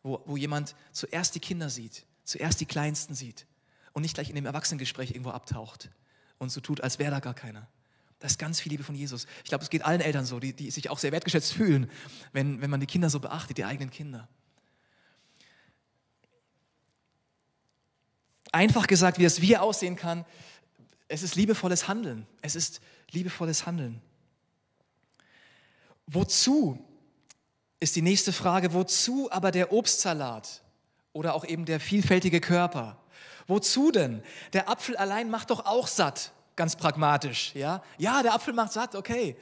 Wo, 0.02 0.24
wo 0.26 0.36
jemand 0.36 0.76
zuerst 0.94 1.36
die 1.36 1.40
Kinder 1.40 1.70
sieht, 1.70 2.08
zuerst 2.24 2.60
die 2.60 2.66
Kleinsten 2.66 3.14
sieht 3.14 3.46
und 3.94 4.02
nicht 4.02 4.16
gleich 4.16 4.30
in 4.30 4.36
dem 4.36 4.48
Erwachsenengespräch 4.48 5.12
irgendwo 5.12 5.30
abtaucht 5.30 5.92
und 6.40 6.50
so 6.50 6.60
tut, 6.60 6.82
als 6.82 6.98
wäre 6.98 7.12
da 7.12 7.20
gar 7.20 7.36
keiner. 7.36 7.68
Das 8.18 8.32
ist 8.32 8.40
ganz 8.40 8.60
viel 8.60 8.72
Liebe 8.72 8.84
von 8.84 8.96
Jesus. 8.96 9.28
Ich 9.44 9.50
glaube, 9.50 9.64
es 9.64 9.70
geht 9.70 9.86
allen 9.86 10.02
Eltern 10.02 10.26
so, 10.26 10.40
die, 10.40 10.54
die 10.54 10.72
sich 10.72 10.90
auch 10.90 10.98
sehr 10.98 11.12
wertgeschätzt 11.12 11.54
fühlen, 11.54 11.92
wenn, 12.34 12.60
wenn 12.60 12.72
man 12.72 12.80
die 12.80 12.88
Kinder 12.88 13.12
so 13.12 13.20
beachtet, 13.20 13.60
die 13.60 13.66
eigenen 13.66 13.92
Kinder. 13.92 14.28
Einfach 18.52 18.88
gesagt, 18.88 19.20
wie 19.20 19.24
das 19.24 19.40
Wir 19.40 19.62
aussehen 19.62 19.96
kann, 19.96 20.26
es 21.08 21.22
ist 21.22 21.36
liebevolles 21.36 21.88
Handeln. 21.88 22.26
Es 22.42 22.56
ist 22.56 22.82
liebevolles 23.12 23.68
Handeln. 23.68 24.02
Wozu 26.12 26.84
ist 27.80 27.96
die 27.96 28.02
nächste 28.02 28.34
Frage, 28.34 28.74
wozu 28.74 29.32
aber 29.32 29.52
der 29.52 29.72
Obstsalat 29.72 30.64
oder 31.14 31.36
auch 31.36 31.46
eben 31.46 31.66
der 31.66 31.80
vielfältige 31.80 32.42
Körper? 32.42 32.98
Wozu 33.46 33.92
denn? 33.92 34.24
Der 34.54 34.70
Apfel 34.70 34.98
allein 34.98 35.30
macht 35.30 35.52
doch 35.52 35.68
auch 35.68 35.88
satt, 35.88 36.32
ganz 36.56 36.76
pragmatisch. 36.76 37.52
Ja, 37.54 37.84
ja 38.00 38.24
der 38.24 38.34
Apfel 38.34 38.56
macht 38.56 38.72
satt, 38.72 38.96
okay. 38.96 39.38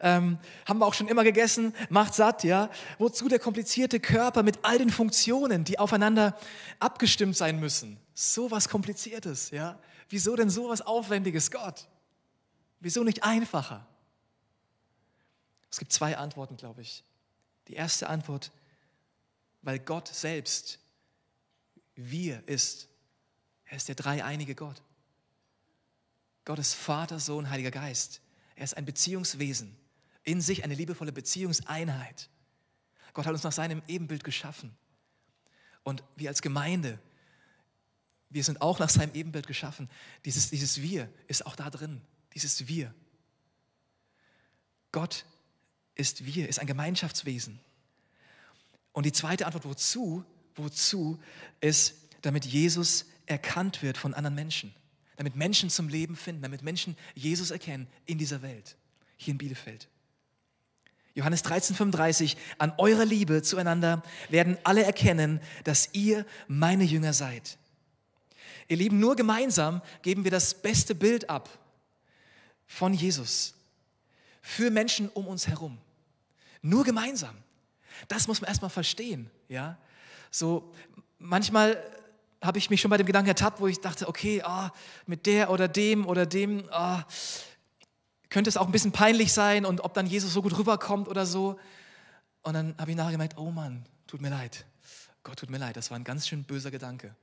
Ähm, 0.00 0.38
haben 0.66 0.78
wir 0.78 0.86
auch 0.86 0.94
schon 0.94 1.08
immer 1.08 1.22
gegessen, 1.22 1.74
macht 1.90 2.14
satt, 2.14 2.44
ja. 2.44 2.70
Wozu 2.98 3.28
der 3.28 3.38
komplizierte 3.38 4.00
Körper 4.00 4.42
mit 4.42 4.60
all 4.62 4.78
den 4.78 4.90
Funktionen, 4.90 5.64
die 5.64 5.78
aufeinander 5.78 6.34
abgestimmt 6.80 7.36
sein 7.36 7.60
müssen? 7.60 7.98
So 8.14 8.50
was 8.50 8.70
Kompliziertes, 8.70 9.50
ja. 9.50 9.78
Wieso 10.08 10.34
denn 10.34 10.48
so 10.48 10.70
was 10.70 10.80
Aufwendiges, 10.80 11.50
Gott? 11.50 11.88
Wieso 12.80 13.04
nicht 13.04 13.22
einfacher? 13.22 13.86
Es 15.70 15.78
gibt 15.78 15.92
zwei 15.92 16.16
Antworten, 16.16 16.56
glaube 16.56 16.82
ich. 16.82 17.04
Die 17.68 17.74
erste 17.74 18.08
Antwort, 18.08 18.52
weil 19.62 19.78
Gott 19.78 20.08
selbst 20.08 20.78
wir 21.96 22.46
ist. 22.46 22.88
Er 23.64 23.76
ist 23.76 23.88
der 23.88 23.94
dreieinige 23.96 24.54
Gott. 24.54 24.82
Gott 26.44 26.58
ist 26.60 26.74
Vater, 26.74 27.18
Sohn, 27.18 27.50
Heiliger 27.50 27.72
Geist. 27.72 28.20
Er 28.54 28.64
ist 28.64 28.76
ein 28.76 28.84
Beziehungswesen, 28.84 29.76
in 30.22 30.40
sich 30.40 30.62
eine 30.62 30.74
liebevolle 30.74 31.12
Beziehungseinheit. 31.12 32.28
Gott 33.12 33.26
hat 33.26 33.32
uns 33.32 33.42
nach 33.42 33.52
seinem 33.52 33.82
Ebenbild 33.88 34.22
geschaffen. 34.22 34.76
Und 35.82 36.04
wir 36.16 36.28
als 36.28 36.42
Gemeinde, 36.42 36.98
wir 38.30 38.44
sind 38.44 38.60
auch 38.60 38.78
nach 38.78 38.90
seinem 38.90 39.14
Ebenbild 39.14 39.46
geschaffen. 39.46 39.90
Dieses, 40.24 40.50
dieses 40.50 40.82
Wir 40.82 41.08
ist 41.26 41.46
auch 41.46 41.56
da 41.56 41.70
drin. 41.70 42.00
Dieses 42.34 42.68
Wir. 42.68 42.94
Gott 44.92 45.24
ist 45.96 46.24
Wir, 46.24 46.48
ist 46.48 46.60
ein 46.60 46.66
Gemeinschaftswesen. 46.66 47.58
Und 48.92 49.04
die 49.04 49.12
zweite 49.12 49.46
Antwort, 49.46 49.64
wozu? 49.64 50.24
Wozu 50.54 51.18
ist, 51.60 51.96
damit 52.22 52.46
Jesus 52.46 53.06
erkannt 53.26 53.82
wird 53.82 53.98
von 53.98 54.14
anderen 54.14 54.34
Menschen 54.34 54.72
damit 55.16 55.34
Menschen 55.34 55.70
zum 55.70 55.88
Leben 55.88 56.14
finden, 56.14 56.42
damit 56.42 56.62
Menschen 56.62 56.96
Jesus 57.14 57.50
erkennen 57.50 57.88
in 58.04 58.18
dieser 58.18 58.42
Welt, 58.42 58.76
hier 59.16 59.32
in 59.32 59.38
Bielefeld. 59.38 59.88
Johannes 61.14 61.42
13,35, 61.44 62.36
an 62.58 62.74
eurer 62.76 63.06
Liebe 63.06 63.42
zueinander 63.42 64.02
werden 64.28 64.58
alle 64.64 64.84
erkennen, 64.84 65.40
dass 65.64 65.88
ihr 65.94 66.26
meine 66.46 66.84
Jünger 66.84 67.14
seid. 67.14 67.56
Ihr 68.68 68.76
Lieben, 68.76 69.00
nur 69.00 69.16
gemeinsam 69.16 69.80
geben 70.02 70.24
wir 70.24 70.30
das 70.30 70.52
beste 70.52 70.94
Bild 70.94 71.30
ab 71.30 71.48
von 72.66 72.92
Jesus 72.92 73.54
für 74.42 74.70
Menschen 74.70 75.08
um 75.08 75.26
uns 75.26 75.48
herum. 75.48 75.78
Nur 76.66 76.82
gemeinsam. 76.82 77.36
Das 78.08 78.26
muss 78.26 78.40
man 78.40 78.48
erstmal 78.48 78.70
verstehen, 78.70 79.30
ja? 79.48 79.78
So 80.32 80.72
manchmal 81.18 81.80
habe 82.42 82.58
ich 82.58 82.70
mich 82.70 82.80
schon 82.80 82.90
bei 82.90 82.96
dem 82.96 83.06
Gedanken 83.06 83.28
ertappt, 83.28 83.60
wo 83.60 83.68
ich 83.68 83.80
dachte, 83.80 84.08
okay, 84.08 84.42
ah, 84.42 84.72
mit 85.06 85.26
der 85.26 85.50
oder 85.50 85.68
dem 85.68 86.04
oder 86.06 86.26
dem 86.26 86.68
ah, 86.72 87.04
könnte 88.30 88.50
es 88.50 88.56
auch 88.56 88.66
ein 88.66 88.72
bisschen 88.72 88.90
peinlich 88.90 89.32
sein 89.32 89.64
und 89.64 89.80
ob 89.80 89.94
dann 89.94 90.06
Jesus 90.06 90.32
so 90.32 90.42
gut 90.42 90.58
rüberkommt 90.58 91.06
oder 91.06 91.24
so. 91.24 91.58
Und 92.42 92.54
dann 92.54 92.74
habe 92.78 92.90
ich 92.90 92.96
nachher 92.96 93.12
gemerkt, 93.12 93.38
oh 93.38 93.52
Mann, 93.52 93.86
tut 94.08 94.20
mir 94.20 94.30
leid. 94.30 94.66
Gott, 95.22 95.38
tut 95.38 95.50
mir 95.50 95.58
leid, 95.58 95.76
das 95.76 95.90
war 95.90 95.98
ein 95.98 96.04
ganz 96.04 96.26
schön 96.26 96.42
böser 96.42 96.72
Gedanke. 96.72 97.14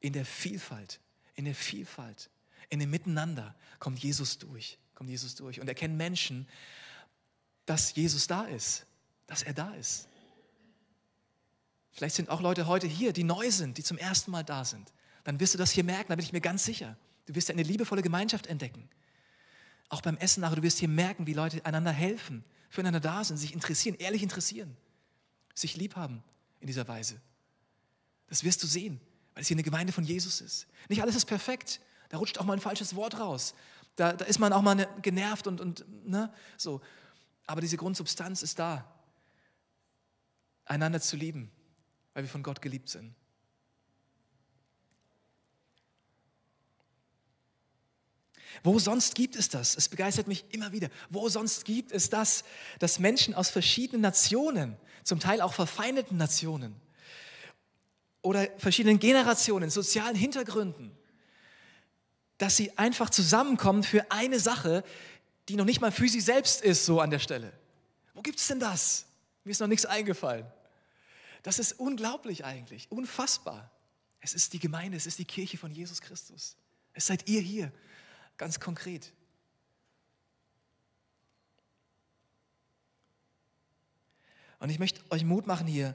In 0.00 0.12
der 0.12 0.24
Vielfalt, 0.24 0.98
in 1.36 1.44
der 1.44 1.54
Vielfalt, 1.54 2.30
in 2.68 2.80
dem 2.80 2.90
Miteinander 2.90 3.54
kommt 3.78 4.00
Jesus 4.00 4.38
durch, 4.38 4.76
kommt 4.96 5.08
Jesus 5.08 5.36
durch 5.36 5.60
und 5.60 5.68
erkennen 5.68 5.96
Menschen, 5.96 6.48
dass 7.66 7.94
Jesus 7.94 8.26
da 8.26 8.44
ist, 8.44 8.86
dass 9.26 9.42
er 9.42 9.52
da 9.52 9.74
ist. 9.74 10.08
Vielleicht 11.92 12.16
sind 12.16 12.28
auch 12.28 12.40
Leute 12.40 12.66
heute 12.66 12.86
hier, 12.86 13.12
die 13.12 13.24
neu 13.24 13.50
sind, 13.50 13.78
die 13.78 13.82
zum 13.82 13.98
ersten 13.98 14.30
Mal 14.30 14.44
da 14.44 14.64
sind. 14.64 14.92
Dann 15.24 15.40
wirst 15.40 15.54
du 15.54 15.58
das 15.58 15.70
hier 15.70 15.84
merken, 15.84 16.10
da 16.10 16.16
bin 16.16 16.24
ich 16.24 16.32
mir 16.32 16.40
ganz 16.40 16.64
sicher. 16.64 16.96
Du 17.26 17.34
wirst 17.34 17.50
eine 17.50 17.62
liebevolle 17.62 18.02
Gemeinschaft 18.02 18.46
entdecken. 18.46 18.88
Auch 19.88 20.00
beim 20.00 20.16
Essen 20.16 20.40
nachher, 20.40 20.56
du 20.56 20.62
wirst 20.62 20.78
hier 20.78 20.88
merken, 20.88 21.26
wie 21.26 21.32
Leute 21.32 21.64
einander 21.64 21.92
helfen, 21.92 22.44
füreinander 22.70 23.00
da 23.00 23.24
sind, 23.24 23.36
sich 23.36 23.52
interessieren, 23.52 23.96
ehrlich 23.98 24.22
interessieren, 24.22 24.76
sich 25.54 25.76
lieb 25.76 25.96
haben 25.96 26.22
in 26.60 26.66
dieser 26.66 26.86
Weise. 26.86 27.20
Das 28.28 28.44
wirst 28.44 28.62
du 28.62 28.66
sehen, 28.66 29.00
weil 29.34 29.42
es 29.42 29.48
hier 29.48 29.54
eine 29.54 29.62
Gemeinde 29.62 29.92
von 29.92 30.04
Jesus 30.04 30.40
ist. 30.40 30.66
Nicht 30.88 31.02
alles 31.02 31.16
ist 31.16 31.26
perfekt. 31.26 31.80
Da 32.08 32.18
rutscht 32.18 32.38
auch 32.38 32.44
mal 32.44 32.54
ein 32.54 32.60
falsches 32.60 32.94
Wort 32.94 33.18
raus. 33.18 33.54
Da, 33.96 34.12
da 34.12 34.24
ist 34.24 34.38
man 34.38 34.52
auch 34.52 34.62
mal 34.62 34.74
ne, 34.74 34.88
genervt 35.02 35.46
und, 35.46 35.60
und 35.60 35.84
ne, 36.06 36.32
so. 36.56 36.80
Aber 37.46 37.60
diese 37.60 37.76
Grundsubstanz 37.76 38.42
ist 38.42 38.58
da, 38.58 38.92
einander 40.64 41.00
zu 41.00 41.16
lieben 41.16 41.50
weil 42.16 42.22
wir 42.22 42.30
von 42.30 42.42
Gott 42.42 42.62
geliebt 42.62 42.88
sind. 42.88 43.14
Wo 48.64 48.78
sonst 48.78 49.14
gibt 49.14 49.36
es 49.36 49.50
das? 49.50 49.76
Es 49.76 49.90
begeistert 49.90 50.26
mich 50.26 50.46
immer 50.48 50.72
wieder. 50.72 50.88
Wo 51.10 51.28
sonst 51.28 51.66
gibt 51.66 51.92
es 51.92 52.08
das, 52.08 52.42
dass 52.78 52.98
Menschen 52.98 53.34
aus 53.34 53.50
verschiedenen 53.50 54.00
Nationen, 54.00 54.78
zum 55.04 55.20
Teil 55.20 55.42
auch 55.42 55.52
verfeindeten 55.52 56.16
Nationen 56.16 56.74
oder 58.22 58.48
verschiedenen 58.56 58.98
Generationen, 58.98 59.68
sozialen 59.68 60.16
Hintergründen, 60.16 60.96
dass 62.38 62.56
sie 62.56 62.78
einfach 62.78 63.10
zusammenkommen 63.10 63.82
für 63.82 64.10
eine 64.10 64.40
Sache, 64.40 64.84
die 65.48 65.56
noch 65.56 65.64
nicht 65.64 65.80
mal 65.80 65.92
für 65.92 66.08
sie 66.08 66.20
selbst 66.20 66.62
ist, 66.62 66.84
so 66.84 67.00
an 67.00 67.10
der 67.10 67.18
Stelle. 67.18 67.52
Wo 68.14 68.22
gibt 68.22 68.38
es 68.38 68.48
denn 68.48 68.60
das? 68.60 69.06
Mir 69.44 69.52
ist 69.52 69.60
noch 69.60 69.68
nichts 69.68 69.86
eingefallen. 69.86 70.46
Das 71.42 71.58
ist 71.58 71.72
unglaublich 71.72 72.44
eigentlich, 72.44 72.90
unfassbar. 72.90 73.70
Es 74.20 74.34
ist 74.34 74.52
die 74.52 74.58
Gemeinde, 74.58 74.96
es 74.96 75.06
ist 75.06 75.18
die 75.18 75.24
Kirche 75.24 75.58
von 75.58 75.70
Jesus 75.70 76.00
Christus. 76.00 76.56
Es 76.92 77.06
seid 77.06 77.28
ihr 77.28 77.40
hier, 77.40 77.72
ganz 78.36 78.58
konkret. 78.58 79.12
Und 84.58 84.70
ich 84.70 84.78
möchte 84.78 85.00
euch 85.10 85.24
Mut 85.24 85.46
machen 85.46 85.66
hier, 85.66 85.94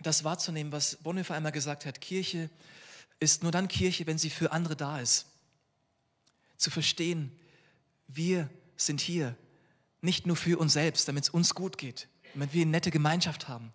das 0.00 0.24
wahrzunehmen, 0.24 0.72
was 0.72 0.96
Bonhoeffer 0.96 1.34
einmal 1.34 1.52
gesagt 1.52 1.84
hat. 1.84 2.00
Kirche 2.00 2.48
ist 3.20 3.42
nur 3.42 3.52
dann 3.52 3.68
Kirche, 3.68 4.06
wenn 4.06 4.18
sie 4.18 4.30
für 4.30 4.52
andere 4.52 4.76
da 4.76 5.00
ist. 5.00 5.26
Zu 6.56 6.70
verstehen, 6.70 7.38
wir 8.08 8.48
sind 8.76 9.00
hier 9.00 9.36
nicht 10.00 10.26
nur 10.26 10.36
für 10.36 10.58
uns 10.58 10.72
selbst, 10.72 11.06
damit 11.08 11.24
es 11.24 11.30
uns 11.30 11.54
gut 11.54 11.78
geht, 11.78 12.08
damit 12.34 12.52
wir 12.52 12.62
eine 12.62 12.72
nette 12.72 12.90
Gemeinschaft 12.90 13.48
haben, 13.48 13.72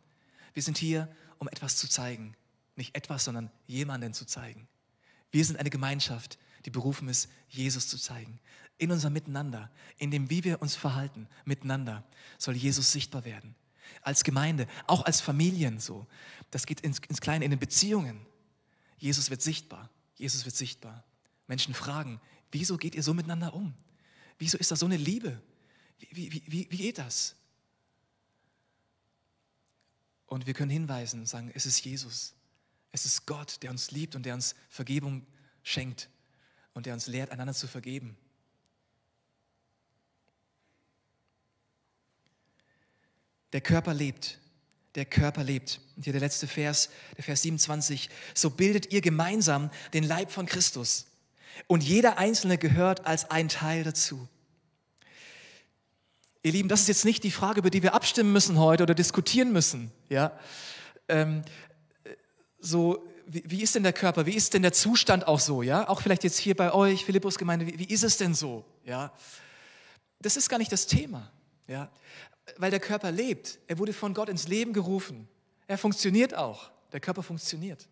wir 0.57 0.63
sind 0.63 0.79
hier, 0.79 1.07
um 1.37 1.47
etwas 1.47 1.77
zu 1.77 1.87
zeigen. 1.87 2.35
Nicht 2.75 2.95
etwas, 2.95 3.25
sondern 3.25 3.51
jemanden 3.67 4.13
zu 4.13 4.25
zeigen. 4.25 4.67
Wir 5.31 5.45
sind 5.45 5.59
eine 5.59 5.69
Gemeinschaft, 5.69 6.39
die 6.65 6.71
berufen 6.71 7.07
ist, 7.09 7.29
Jesus 7.47 7.87
zu 7.87 7.97
zeigen. 7.97 8.39
In 8.79 8.91
unserem 8.91 9.13
Miteinander, 9.13 9.71
in 9.97 10.09
dem, 10.09 10.31
wie 10.31 10.43
wir 10.43 10.61
uns 10.61 10.75
verhalten, 10.75 11.27
miteinander, 11.45 12.03
soll 12.39 12.55
Jesus 12.55 12.91
sichtbar 12.91 13.23
werden. 13.23 13.53
Als 14.01 14.23
Gemeinde, 14.23 14.67
auch 14.87 15.05
als 15.05 15.21
Familien 15.21 15.79
so. 15.79 16.07
Das 16.49 16.65
geht 16.65 16.81
ins, 16.81 16.99
ins 17.07 17.21
Kleine, 17.21 17.45
in 17.45 17.51
den 17.51 17.59
Beziehungen. 17.59 18.25
Jesus 18.97 19.29
wird 19.29 19.43
sichtbar. 19.43 19.91
Jesus 20.15 20.45
wird 20.45 20.55
sichtbar. 20.55 21.03
Menschen 21.45 21.75
fragen, 21.75 22.19
wieso 22.51 22.77
geht 22.77 22.95
ihr 22.95 23.03
so 23.03 23.13
miteinander 23.13 23.53
um? 23.53 23.75
Wieso 24.37 24.57
ist 24.57 24.71
da 24.71 24.75
so 24.75 24.85
eine 24.85 24.97
Liebe? 24.97 25.41
Wie, 25.99 26.31
wie, 26.31 26.43
wie, 26.45 26.67
wie 26.69 26.77
geht 26.77 26.97
das? 26.97 27.35
Und 30.27 30.45
wir 30.45 30.53
können 30.53 30.69
hinweisen 30.69 31.21
und 31.21 31.25
sagen, 31.25 31.51
es 31.53 31.65
ist 31.65 31.83
Jesus. 31.83 32.33
Es 32.91 33.05
ist 33.05 33.25
Gott, 33.25 33.63
der 33.63 33.71
uns 33.71 33.91
liebt 33.91 34.15
und 34.15 34.25
der 34.25 34.33
uns 34.33 34.55
Vergebung 34.69 35.25
schenkt 35.63 36.09
und 36.73 36.85
der 36.85 36.93
uns 36.93 37.07
lehrt, 37.07 37.31
einander 37.31 37.53
zu 37.53 37.67
vergeben. 37.67 38.17
Der 43.53 43.61
Körper 43.61 43.93
lebt. 43.93 44.39
Der 44.95 45.05
Körper 45.05 45.43
lebt. 45.43 45.79
Und 45.95 46.03
hier 46.03 46.13
der 46.13 46.19
letzte 46.19 46.47
Vers, 46.47 46.89
der 47.15 47.23
Vers 47.23 47.41
27. 47.43 48.09
So 48.33 48.49
bildet 48.49 48.91
ihr 48.91 49.01
gemeinsam 49.01 49.71
den 49.93 50.03
Leib 50.03 50.31
von 50.31 50.45
Christus. 50.45 51.06
Und 51.65 51.83
jeder 51.83 52.17
Einzelne 52.17 52.57
gehört 52.57 53.05
als 53.07 53.31
ein 53.31 53.49
Teil 53.49 53.83
dazu. 53.83 54.27
Ihr 56.43 56.51
Lieben, 56.51 56.69
das 56.69 56.81
ist 56.81 56.87
jetzt 56.87 57.05
nicht 57.05 57.23
die 57.23 57.31
Frage, 57.31 57.59
über 57.59 57.69
die 57.69 57.83
wir 57.83 57.93
abstimmen 57.93 58.31
müssen 58.31 58.59
heute 58.59 58.83
oder 58.83 58.93
diskutieren 58.93 59.51
müssen. 59.51 59.91
Ja? 60.07 60.31
Ähm, 61.07 61.43
so, 62.59 63.05
wie, 63.25 63.43
wie, 63.45 63.61
ist 63.61 63.75
denn 63.75 63.83
der 63.83 63.93
Körper? 63.93 64.25
Wie 64.25 64.35
ist 64.35 64.53
denn 64.53 64.61
der 64.61 64.71
Zustand 64.71 65.27
auch 65.27 65.39
so? 65.39 65.61
Ja? 65.61 65.89
Auch 65.89 66.01
vielleicht 66.01 66.23
jetzt 66.23 66.37
hier 66.37 66.55
bei 66.55 66.73
euch, 66.73 67.03
Philippus-Gemeinde, 67.03 67.67
wie, 67.67 67.79
wie, 67.79 67.93
ist 67.93 68.03
es 68.03 68.17
denn 68.17 68.33
so? 68.33 68.63
Ja? 68.85 69.11
Das 70.21 70.37
ist 70.37 70.47
gar 70.47 70.57
nicht 70.57 70.71
das 70.71 70.87
Thema. 70.87 71.31
Ja? 71.67 71.89
Weil 72.57 72.71
der 72.71 72.79
Körper 72.79 73.11
lebt. 73.11 73.59
Er 73.67 73.77
wurde 73.77 73.91
von 73.91 74.13
Gott 74.13 74.29
ins 74.29 74.47
Leben 74.47 74.71
gerufen. 74.71 75.27
Er 75.67 75.77
funktioniert 75.77 76.33
auch. 76.33 76.71
Der 76.93 77.01
Körper 77.01 77.23
funktioniert. 77.23 77.87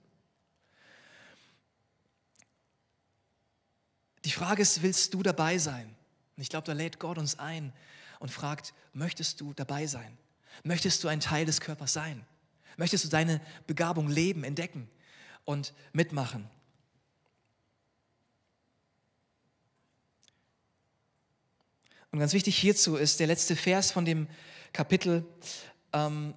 Die 4.25 4.31
Frage 4.31 4.61
ist, 4.61 4.81
willst 4.81 5.13
du 5.13 5.23
dabei 5.23 5.57
sein? 5.57 5.95
Und 6.35 6.41
ich 6.43 6.49
glaube, 6.49 6.65
da 6.65 6.73
lädt 6.73 6.99
Gott 6.99 7.17
uns 7.17 7.39
ein, 7.39 7.71
und 8.19 8.29
fragt, 8.29 8.73
möchtest 8.93 9.41
du 9.41 9.53
dabei 9.53 9.87
sein? 9.87 10.17
Möchtest 10.63 11.03
du 11.03 11.07
ein 11.07 11.19
Teil 11.19 11.45
des 11.45 11.61
Körpers 11.61 11.93
sein? 11.93 12.25
Möchtest 12.77 13.03
du 13.03 13.09
deine 13.09 13.41
Begabung 13.67 14.09
leben, 14.09 14.43
entdecken 14.43 14.89
und 15.43 15.73
mitmachen? 15.93 16.49
Und 22.11 22.19
ganz 22.19 22.33
wichtig 22.33 22.57
hierzu 22.57 22.95
ist 22.95 23.19
der 23.19 23.27
letzte 23.27 23.55
Vers 23.55 23.91
von 23.91 24.05
dem 24.05 24.27
Kapitel. 24.71 25.25
Ähm, 25.91 26.33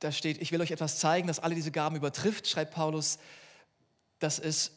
da 0.00 0.10
steht, 0.10 0.42
ich 0.42 0.50
will 0.50 0.60
euch 0.60 0.72
etwas 0.72 0.98
zeigen, 0.98 1.28
das 1.28 1.38
alle 1.38 1.54
diese 1.54 1.70
Gaben 1.70 1.96
übertrifft, 1.96 2.48
schreibt 2.48 2.74
Paulus. 2.74 3.18
Das 4.18 4.38
ist, 4.38 4.72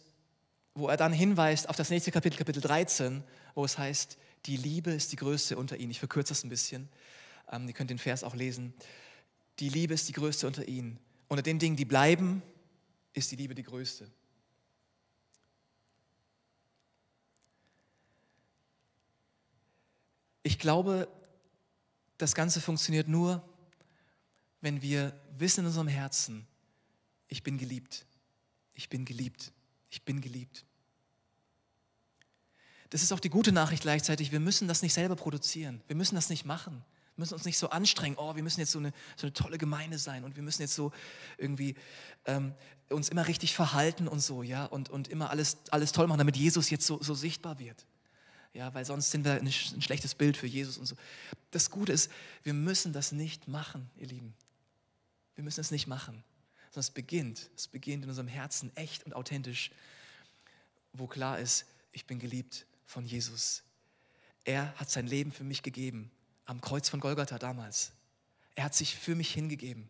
wo 0.78 0.90
er 0.90 0.98
dann 0.98 1.12
hinweist 1.12 1.70
auf 1.70 1.76
das 1.76 1.90
nächste 1.90 2.12
Kapitel, 2.12 2.38
Kapitel 2.38 2.62
13, 2.62 3.24
wo 3.56 3.66
es 3.66 3.80
heißt, 3.80 4.16
die 4.46 4.58
Liebe 4.58 4.92
ist 4.92 5.12
die 5.12 5.16
größte 5.16 5.58
unter 5.58 5.76
ihnen. 5.76 5.90
Ich 5.90 5.98
verkürze 5.98 6.30
das 6.30 6.44
ein 6.44 6.50
bisschen. 6.50 6.88
Ähm, 7.52 7.68
ihr 7.68 7.74
könnt 7.74 7.90
den 7.90 7.98
Vers 7.98 8.24
auch 8.24 8.36
lesen. 8.36 8.76
Die 9.58 9.70
Liebe 9.70 9.96
ist 9.96 10.08
die 10.08 10.14
größte 10.14 10.46
unter 10.46 10.68
ihnen. 10.68 11.00
Unter 11.30 11.42
den 11.42 11.58
Dingen, 11.58 11.76
die 11.76 11.86
bleiben, 11.86 12.44
ist 13.14 13.32
die 13.32 13.36
Liebe 13.36 13.56
die 13.56 13.64
größte. 13.64 14.08
Ich 20.44 20.60
glaube, 20.60 21.08
das 22.20 22.36
Ganze 22.36 22.62
funktioniert 22.62 23.08
nur, 23.08 23.42
wenn 24.62 24.84
wir 24.84 25.20
wissen 25.40 25.62
in 25.62 25.66
unserem 25.66 25.88
Herzen, 25.88 26.46
ich 27.28 27.42
bin 27.42 27.58
geliebt, 27.58 28.06
ich 28.76 28.90
bin 28.90 29.06
geliebt, 29.06 29.52
ich 29.90 30.04
bin 30.04 30.22
geliebt. 30.22 30.66
Das 32.90 33.04
ist 33.04 33.12
auch 33.12 33.20
die 33.20 33.30
gute 33.30 33.52
Nachricht 33.52 33.84
gleichzeitig, 33.84 34.32
wir 34.32 34.40
müssen 34.40 34.68
das 34.68 34.82
nicht 34.82 34.94
selber 34.94 35.16
produzieren, 35.16 35.82
wir 35.88 35.96
müssen 35.96 36.16
das 36.16 36.30
nicht 36.30 36.46
machen, 36.46 36.86
wir 37.16 37.22
müssen 37.24 37.34
uns 37.34 37.46
nicht 37.46 37.58
so 37.58 37.70
anstrengen, 37.70 38.16
oh, 38.18 38.36
wir 38.36 38.44
müssen 38.44 38.62
jetzt 38.62 38.72
so 38.72 38.80
eine, 38.80 38.94
so 39.18 39.28
eine 39.28 39.34
tolle 39.34 39.58
Gemeinde 39.58 39.98
sein 39.98 40.24
und 40.24 40.36
wir 40.36 40.44
müssen 40.44 40.62
jetzt 40.62 40.76
so 40.76 40.94
irgendwie 41.38 41.76
ähm, 42.26 42.54
uns 42.90 43.10
immer 43.10 43.28
richtig 43.28 43.54
verhalten 43.54 44.08
und 44.08 44.22
so, 44.22 44.42
ja, 44.42 44.66
und, 44.66 44.90
und 44.90 45.10
immer 45.10 45.30
alles, 45.30 45.58
alles 45.72 45.92
toll 45.92 46.08
machen, 46.08 46.20
damit 46.20 46.38
Jesus 46.38 46.70
jetzt 46.70 46.86
so, 46.86 47.02
so 47.02 47.14
sichtbar 47.14 47.60
wird 47.60 47.86
ja, 48.58 48.74
weil 48.74 48.86
sonst 48.86 49.12
sind 49.12 49.24
wir 49.24 49.34
ein, 49.34 49.46
ein 49.46 49.82
schlechtes 49.82 50.16
Bild 50.16 50.36
für 50.36 50.48
Jesus 50.48 50.78
und 50.80 50.88
so. 50.88 50.96
Das 51.52 51.70
Gute 51.70 51.92
ist, 51.94 52.12
wir 52.44 52.54
müssen 52.54 52.92
das 52.92 53.12
nicht 53.12 53.48
machen, 53.48 53.90
ihr 53.98 54.08
Lieben. 54.08 54.34
Wir 55.36 55.44
müssen 55.44 55.62
es 55.62 55.70
nicht 55.70 55.86
machen, 55.86 56.24
sondern 56.78 56.90
es 56.90 56.92
beginnt, 56.92 57.50
es 57.56 57.68
beginnt 57.68 58.04
in 58.04 58.10
unserem 58.12 58.28
Herzen 58.28 58.76
echt 58.76 59.04
und 59.04 59.14
authentisch, 59.14 59.72
wo 60.94 61.08
klar 61.08 61.40
ist, 61.40 61.66
ich 61.92 62.06
bin 62.06 62.20
geliebt 62.20 62.68
von 62.86 63.04
Jesus. 63.04 63.64
Er 64.44 64.76
hat 64.76 64.92
sein 64.92 65.08
Leben 65.08 65.32
für 65.32 65.44
mich 65.44 65.64
gegeben, 65.64 66.12
am 66.46 66.62
Kreuz 66.62 66.88
von 66.88 67.00
Golgatha 67.00 67.40
damals. 67.40 67.94
Er 68.54 68.66
hat 68.66 68.76
sich 68.76 68.96
für 68.96 69.16
mich 69.16 69.34
hingegeben. 69.34 69.90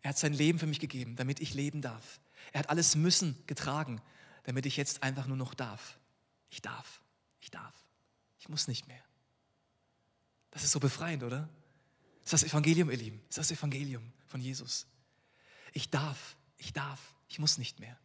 Er 0.00 0.10
hat 0.10 0.18
sein 0.18 0.32
Leben 0.32 0.58
für 0.58 0.66
mich 0.66 0.80
gegeben, 0.80 1.14
damit 1.16 1.40
ich 1.40 1.52
leben 1.52 1.82
darf. 1.82 2.18
Er 2.52 2.60
hat 2.60 2.70
alles 2.70 2.96
Müssen 2.96 3.36
getragen, 3.46 4.00
damit 4.44 4.64
ich 4.64 4.78
jetzt 4.78 5.02
einfach 5.02 5.26
nur 5.26 5.36
noch 5.36 5.52
darf. 5.52 5.98
Ich 6.48 6.62
darf, 6.62 7.02
ich 7.42 7.50
darf. 7.50 7.74
Ich 8.40 8.48
muss 8.48 8.66
nicht 8.66 8.88
mehr. 8.88 9.04
Das 10.52 10.64
ist 10.64 10.72
so 10.72 10.80
befreiend, 10.80 11.22
oder? 11.22 11.50
Das 12.24 12.32
ist 12.32 12.44
das 12.44 12.50
Evangelium, 12.50 12.90
ihr 12.90 12.96
Lieben. 12.96 13.20
Das 13.28 13.36
ist 13.36 13.50
das 13.50 13.58
Evangelium 13.58 14.10
von 14.26 14.40
Jesus. 14.40 14.86
Ich 15.72 15.90
darf, 15.90 16.36
ich 16.58 16.72
darf, 16.72 17.00
ich 17.28 17.38
muss 17.38 17.58
nicht 17.58 17.80
mehr. 17.80 17.98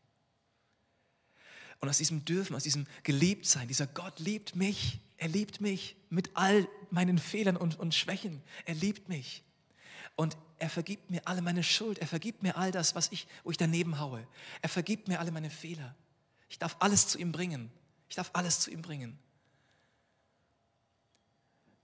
Und 1.80 1.89
aus 1.89 1.99
diesem 1.99 2.25
Dürfen, 2.25 2.56
aus 2.56 2.63
diesem 2.63 2.88
Geliebtsein, 3.03 3.67
dieser 3.67 3.88
Gott 3.88 4.19
liebt 4.19 4.56
mich, 4.56 4.99
er 5.17 5.27
liebt 5.27 5.62
mich 5.62 5.95
mit 6.10 6.32
all 6.36 6.67
meinen 6.89 7.19
Fehlern 7.19 7.58
und, 7.58 7.80
und 7.80 7.93
Schwächen. 7.93 8.41
Er 8.65 8.75
liebt 8.75 9.10
mich. 9.10 9.43
Und 10.15 10.38
er 10.58 10.69
vergibt 10.69 11.12
mir 11.12 11.27
alle 11.27 11.41
meine 11.41 11.63
Schuld. 11.63 11.99
Er 11.99 12.08
vergibt 12.08 12.41
mir 12.41 12.58
all 12.58 12.71
das, 12.71 12.95
was 12.95 13.12
ich, 13.12 13.27
wo 13.43 13.51
ich 13.51 13.58
daneben 13.58 13.99
haue. 13.99 14.27
Er 14.62 14.69
vergibt 14.69 15.08
mir 15.08 15.19
alle 15.19 15.32
meine 15.32 15.49
Fehler. 15.49 15.95
Ich 16.49 16.58
darf 16.58 16.77
alles 16.80 17.08
zu 17.08 17.19
ihm 17.19 17.32
bringen. 17.32 17.71
Ich 18.10 18.15
darf 18.15 18.32
alles 18.34 18.60
zu 18.60 18.71
ihm 18.71 18.82
bringen. 18.82 19.19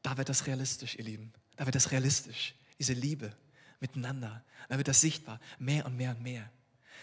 Da 0.02 0.18
wird 0.18 0.30
das 0.30 0.48
realistisch, 0.48 0.96
ihr 0.96 1.04
Lieben. 1.04 1.34
Da 1.56 1.66
wird 1.66 1.76
das 1.76 1.92
realistisch. 1.92 2.56
Diese 2.80 2.94
Liebe 2.94 3.36
miteinander. 3.84 4.44
Da 4.70 4.78
wird 4.78 4.88
das 4.88 5.00
sichtbar. 5.00 5.40
Mehr 5.60 5.86
und 5.86 5.96
mehr 5.96 6.12
und 6.12 6.24
mehr. 6.24 6.50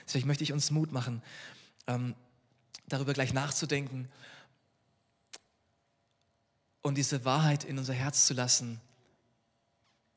Deswegen 0.05 0.27
möchte 0.27 0.43
ich 0.43 0.53
uns 0.53 0.73
Mut 0.73 0.91
machen, 0.91 1.23
ähm, 1.87 2.17
darüber 2.89 3.13
gleich 3.13 3.33
nachzudenken 3.33 4.09
und 6.83 6.97
diese 6.97 7.25
Wahrheit 7.25 7.63
in 7.63 7.79
unser 7.79 7.95
Herz 7.95 8.27
zu 8.27 8.35
lassen. 8.35 8.81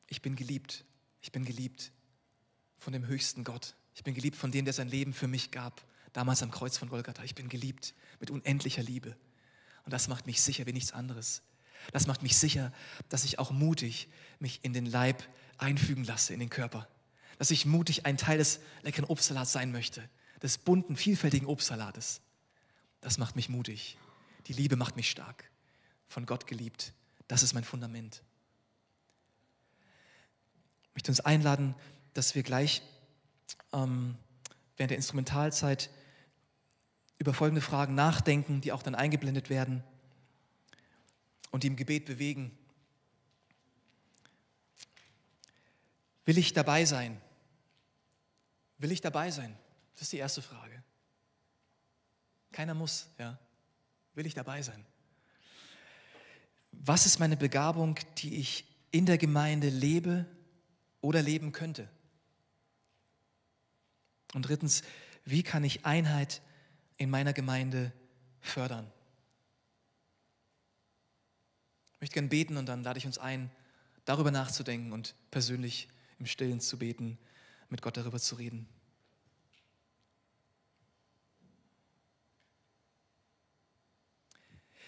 Ich 0.08 0.22
bin 0.22 0.34
geliebt. 0.34 0.84
Ich 1.20 1.30
bin 1.30 1.44
geliebt 1.44 1.92
von 2.78 2.92
dem 2.92 3.06
höchsten 3.06 3.44
Gott. 3.44 3.74
Ich 3.94 4.02
bin 4.02 4.14
geliebt 4.14 4.36
von 4.36 4.50
dem, 4.50 4.64
der 4.64 4.74
sein 4.74 4.88
Leben 4.88 5.12
für 5.12 5.28
mich 5.28 5.52
gab 5.52 5.86
damals 6.14 6.42
am 6.42 6.50
Kreuz 6.50 6.78
von 6.78 6.88
Golgatha. 6.88 7.22
Ich 7.24 7.34
bin 7.34 7.50
geliebt 7.50 7.92
mit 8.20 8.30
unendlicher 8.30 8.82
Liebe. 8.82 9.14
Und 9.84 9.92
das 9.92 10.08
macht 10.08 10.26
mich 10.26 10.40
sicher 10.40 10.64
wie 10.64 10.72
nichts 10.72 10.92
anderes. 10.92 11.42
Das 11.92 12.06
macht 12.06 12.22
mich 12.22 12.36
sicher, 12.38 12.72
dass 13.10 13.24
ich 13.24 13.38
auch 13.38 13.50
mutig 13.50 14.08
mich 14.38 14.60
in 14.62 14.72
den 14.72 14.86
Leib 14.86 15.22
einfügen 15.58 16.04
lasse, 16.04 16.32
in 16.32 16.40
den 16.40 16.50
Körper. 16.50 16.88
Dass 17.38 17.50
ich 17.50 17.66
mutig 17.66 18.06
ein 18.06 18.16
Teil 18.16 18.38
des 18.38 18.60
leckeren 18.82 19.06
Obstsalats 19.06 19.52
sein 19.52 19.72
möchte, 19.72 20.08
des 20.42 20.58
bunten, 20.58 20.96
vielfältigen 20.96 21.46
Obstsalates. 21.46 22.20
Das 23.00 23.18
macht 23.18 23.36
mich 23.36 23.48
mutig. 23.48 23.98
Die 24.46 24.52
Liebe 24.52 24.76
macht 24.76 24.96
mich 24.96 25.10
stark. 25.10 25.50
Von 26.08 26.26
Gott 26.26 26.46
geliebt. 26.46 26.92
Das 27.28 27.42
ist 27.42 27.54
mein 27.54 27.64
Fundament. 27.64 28.22
Ich 30.88 30.94
möchte 30.94 31.10
uns 31.10 31.20
einladen, 31.20 31.74
dass 32.12 32.34
wir 32.34 32.42
gleich 32.42 32.82
ähm, 33.72 34.16
während 34.76 34.90
der 34.90 34.96
Instrumentalzeit 34.96 35.90
über 37.18 37.34
folgende 37.34 37.60
Fragen 37.60 37.94
nachdenken, 37.94 38.60
die 38.60 38.72
auch 38.72 38.82
dann 38.82 38.94
eingeblendet 38.94 39.50
werden 39.50 39.82
und 41.50 41.62
die 41.62 41.68
im 41.68 41.76
Gebet 41.76 42.04
bewegen. 42.04 42.56
Will 46.24 46.38
ich 46.38 46.52
dabei 46.52 46.84
sein? 46.84 47.20
Will 48.78 48.92
ich 48.92 49.00
dabei 49.00 49.30
sein? 49.30 49.56
Das 49.94 50.02
ist 50.02 50.12
die 50.12 50.18
erste 50.18 50.42
Frage. 50.42 50.82
Keiner 52.52 52.74
muss, 52.74 53.08
ja. 53.18 53.38
Will 54.14 54.26
ich 54.26 54.34
dabei 54.34 54.62
sein? 54.62 54.84
Was 56.72 57.06
ist 57.06 57.18
meine 57.18 57.36
Begabung, 57.36 57.98
die 58.18 58.36
ich 58.36 58.64
in 58.90 59.06
der 59.06 59.18
Gemeinde 59.18 59.68
lebe 59.68 60.26
oder 61.00 61.22
leben 61.22 61.52
könnte? 61.52 61.88
Und 64.34 64.48
drittens, 64.48 64.82
wie 65.24 65.42
kann 65.42 65.64
ich 65.64 65.84
Einheit 65.84 66.42
in 66.96 67.10
meiner 67.10 67.32
Gemeinde 67.32 67.92
fördern. 68.40 68.90
Ich 71.94 72.00
möchte 72.00 72.14
gerne 72.14 72.28
beten 72.28 72.56
und 72.56 72.66
dann 72.66 72.82
lade 72.82 72.98
ich 72.98 73.06
uns 73.06 73.18
ein, 73.18 73.50
darüber 74.04 74.30
nachzudenken 74.30 74.92
und 74.92 75.14
persönlich 75.30 75.88
im 76.18 76.26
Stillen 76.26 76.60
zu 76.60 76.78
beten, 76.78 77.18
mit 77.68 77.82
Gott 77.82 77.96
darüber 77.96 78.18
zu 78.18 78.36
reden. 78.36 78.68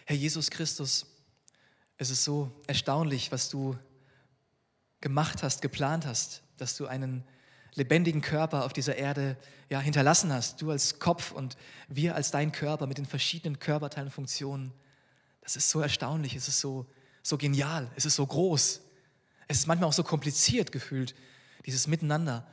Herr 0.04 0.16
Jesus 0.16 0.50
Christus, 0.50 1.06
es 1.98 2.10
ist 2.10 2.22
so 2.22 2.52
erstaunlich, 2.68 3.32
was 3.32 3.48
du 3.48 3.76
gemacht 5.00 5.42
hast, 5.42 5.62
geplant 5.62 6.06
hast, 6.06 6.42
dass 6.58 6.76
du 6.76 6.86
einen 6.86 7.24
lebendigen 7.74 8.22
Körper 8.22 8.64
auf 8.64 8.72
dieser 8.72 8.96
Erde 8.96 9.36
ja, 9.68 9.80
hinterlassen 9.80 10.32
hast. 10.32 10.62
Du 10.62 10.70
als 10.70 10.98
Kopf 10.98 11.32
und 11.32 11.56
wir 11.88 12.14
als 12.14 12.30
dein 12.30 12.52
Körper 12.52 12.86
mit 12.86 12.98
den 12.98 13.06
verschiedenen 13.06 13.58
Körperteilen 13.58 14.08
und 14.08 14.12
Funktionen. 14.12 14.72
Das 15.40 15.56
ist 15.56 15.70
so 15.70 15.80
erstaunlich, 15.80 16.34
es 16.34 16.48
ist 16.48 16.60
so, 16.60 16.86
so 17.22 17.36
genial, 17.36 17.90
es 17.96 18.06
ist 18.06 18.16
so 18.16 18.26
groß. 18.26 18.80
Es 19.48 19.58
ist 19.58 19.66
manchmal 19.66 19.88
auch 19.88 19.94
so 19.94 20.02
kompliziert 20.02 20.72
gefühlt, 20.72 21.14
dieses 21.64 21.86
Miteinander. 21.86 22.46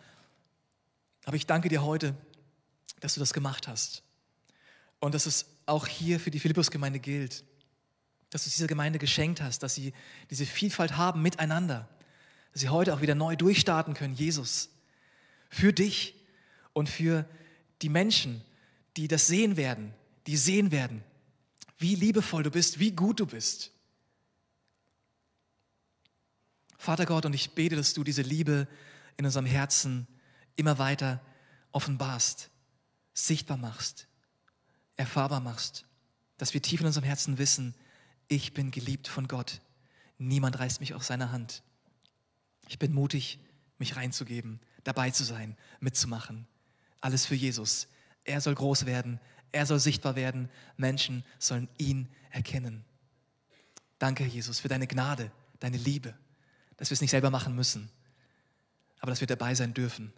Aber 1.26 1.36
ich 1.36 1.46
danke 1.46 1.70
dir 1.70 1.84
heute, 1.84 2.16
dass 3.00 3.16
du 3.16 3.20
das 3.20 3.34
gemacht 3.34 3.68
hast. 3.68 4.04
Und 5.00 5.14
dass 5.16 5.26
es 5.26 5.46
auch 5.66 5.88
hier 5.88 6.20
für 6.20 6.32
die 6.32 6.40
Philippus-Gemeinde 6.40 7.00
gilt. 7.00 7.44
Dass 8.30 8.44
du 8.44 8.50
dieser 8.50 8.68
Gemeinde 8.68 9.00
geschenkt 9.00 9.42
hast, 9.42 9.64
dass 9.64 9.76
sie 9.76 9.94
diese 10.30 10.46
Vielfalt 10.46 10.98
haben 10.98 11.22
miteinander. 11.22 11.90
Dass 12.52 12.62
sie 12.62 12.70
heute 12.70 12.94
auch 12.94 13.02
wieder 13.02 13.16
neu 13.16 13.36
durchstarten 13.36 13.94
können, 13.94 14.14
Jesus 14.14 14.70
für 15.54 15.72
dich 15.72 16.16
und 16.74 16.90
für 16.90 17.30
die 17.84 17.90
Menschen, 17.90 18.42
die 18.98 19.08
das 19.08 19.28
sehen 19.28 19.56
werden, 19.56 19.94
die 20.26 20.36
sehen 20.36 20.72
werden, 20.72 21.04
wie 21.78 21.96
liebevoll 21.96 22.44
du 22.44 22.50
bist, 22.50 22.80
wie 22.80 22.92
gut 22.92 23.20
du 23.20 23.28
bist. 23.28 23.72
Vater 26.84 27.06
Gott, 27.06 27.26
und 27.26 27.32
ich 27.32 27.52
bete, 27.52 27.78
dass 27.78 27.94
du 27.94 28.04
diese 28.04 28.24
Liebe 28.24 28.68
in 29.16 29.24
unserem 29.24 29.46
Herzen 29.46 30.06
immer 30.58 30.80
weiter 30.80 31.22
offenbarst, 31.72 32.50
sichtbar 33.14 33.56
machst, 33.56 34.10
erfahrbar 34.98 35.40
machst, 35.40 35.86
dass 36.38 36.54
wir 36.54 36.62
tief 36.62 36.82
in 36.82 36.86
unserem 36.86 37.06
Herzen 37.06 37.38
wissen, 37.38 37.74
ich 38.28 38.54
bin 38.54 38.70
geliebt 38.70 39.08
von 39.08 39.30
Gott. 39.30 39.62
Niemand 40.18 40.60
reißt 40.60 40.82
mich 40.82 40.94
aus 40.94 41.08
seiner 41.08 41.32
Hand. 41.32 41.64
Ich 42.68 42.80
bin 42.80 42.92
mutig, 42.92 43.40
mich 43.78 43.96
reinzugeben 43.96 44.60
dabei 44.84 45.10
zu 45.10 45.24
sein, 45.24 45.56
mitzumachen. 45.80 46.48
Alles 47.00 47.26
für 47.26 47.36
Jesus. 47.36 47.88
Er 48.26 48.42
soll 48.42 48.56
groß 48.56 48.86
werden, 48.86 49.22
er 49.54 49.66
soll 49.66 49.80
sichtbar 49.80 50.18
werden, 50.18 50.50
Menschen 50.76 51.24
sollen 51.40 51.70
ihn 51.78 52.10
erkennen. 52.30 52.84
Danke, 54.00 54.26
Jesus, 54.26 54.60
für 54.60 54.68
deine 54.68 54.88
Gnade, 54.88 55.32
deine 55.62 55.78
Liebe, 55.78 56.14
dass 56.78 56.90
wir 56.90 56.96
es 56.96 57.02
nicht 57.02 57.12
selber 57.12 57.30
machen 57.30 57.56
müssen, 57.56 57.90
aber 59.00 59.12
dass 59.12 59.20
wir 59.20 59.28
dabei 59.28 59.56
sein 59.56 59.74
dürfen. 59.74 60.14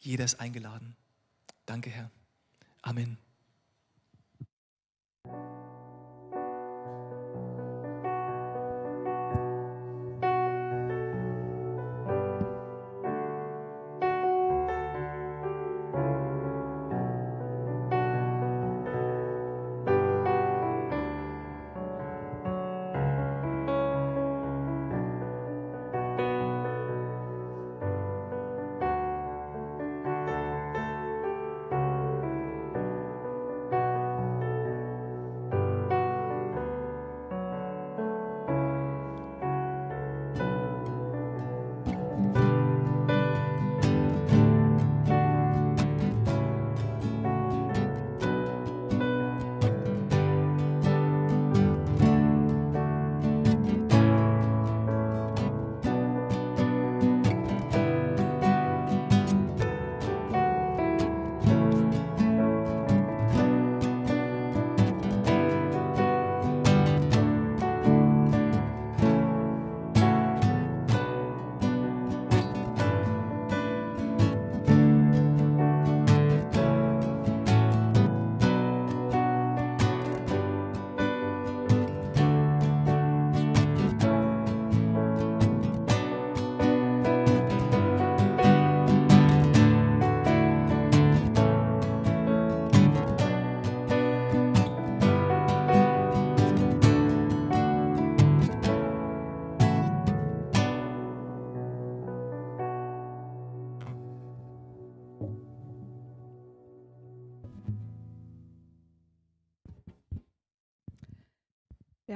Jeder 0.00 0.24
ist 0.24 0.40
eingeladen. 0.40 0.96
Danke, 1.66 1.90
Herr. 1.90 2.10
Amen. 2.82 3.18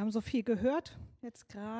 Haben 0.05 0.13
so 0.13 0.21
viel 0.21 0.43
gehört 0.43 0.99
jetzt 1.23 1.49
gerade. 1.49 1.75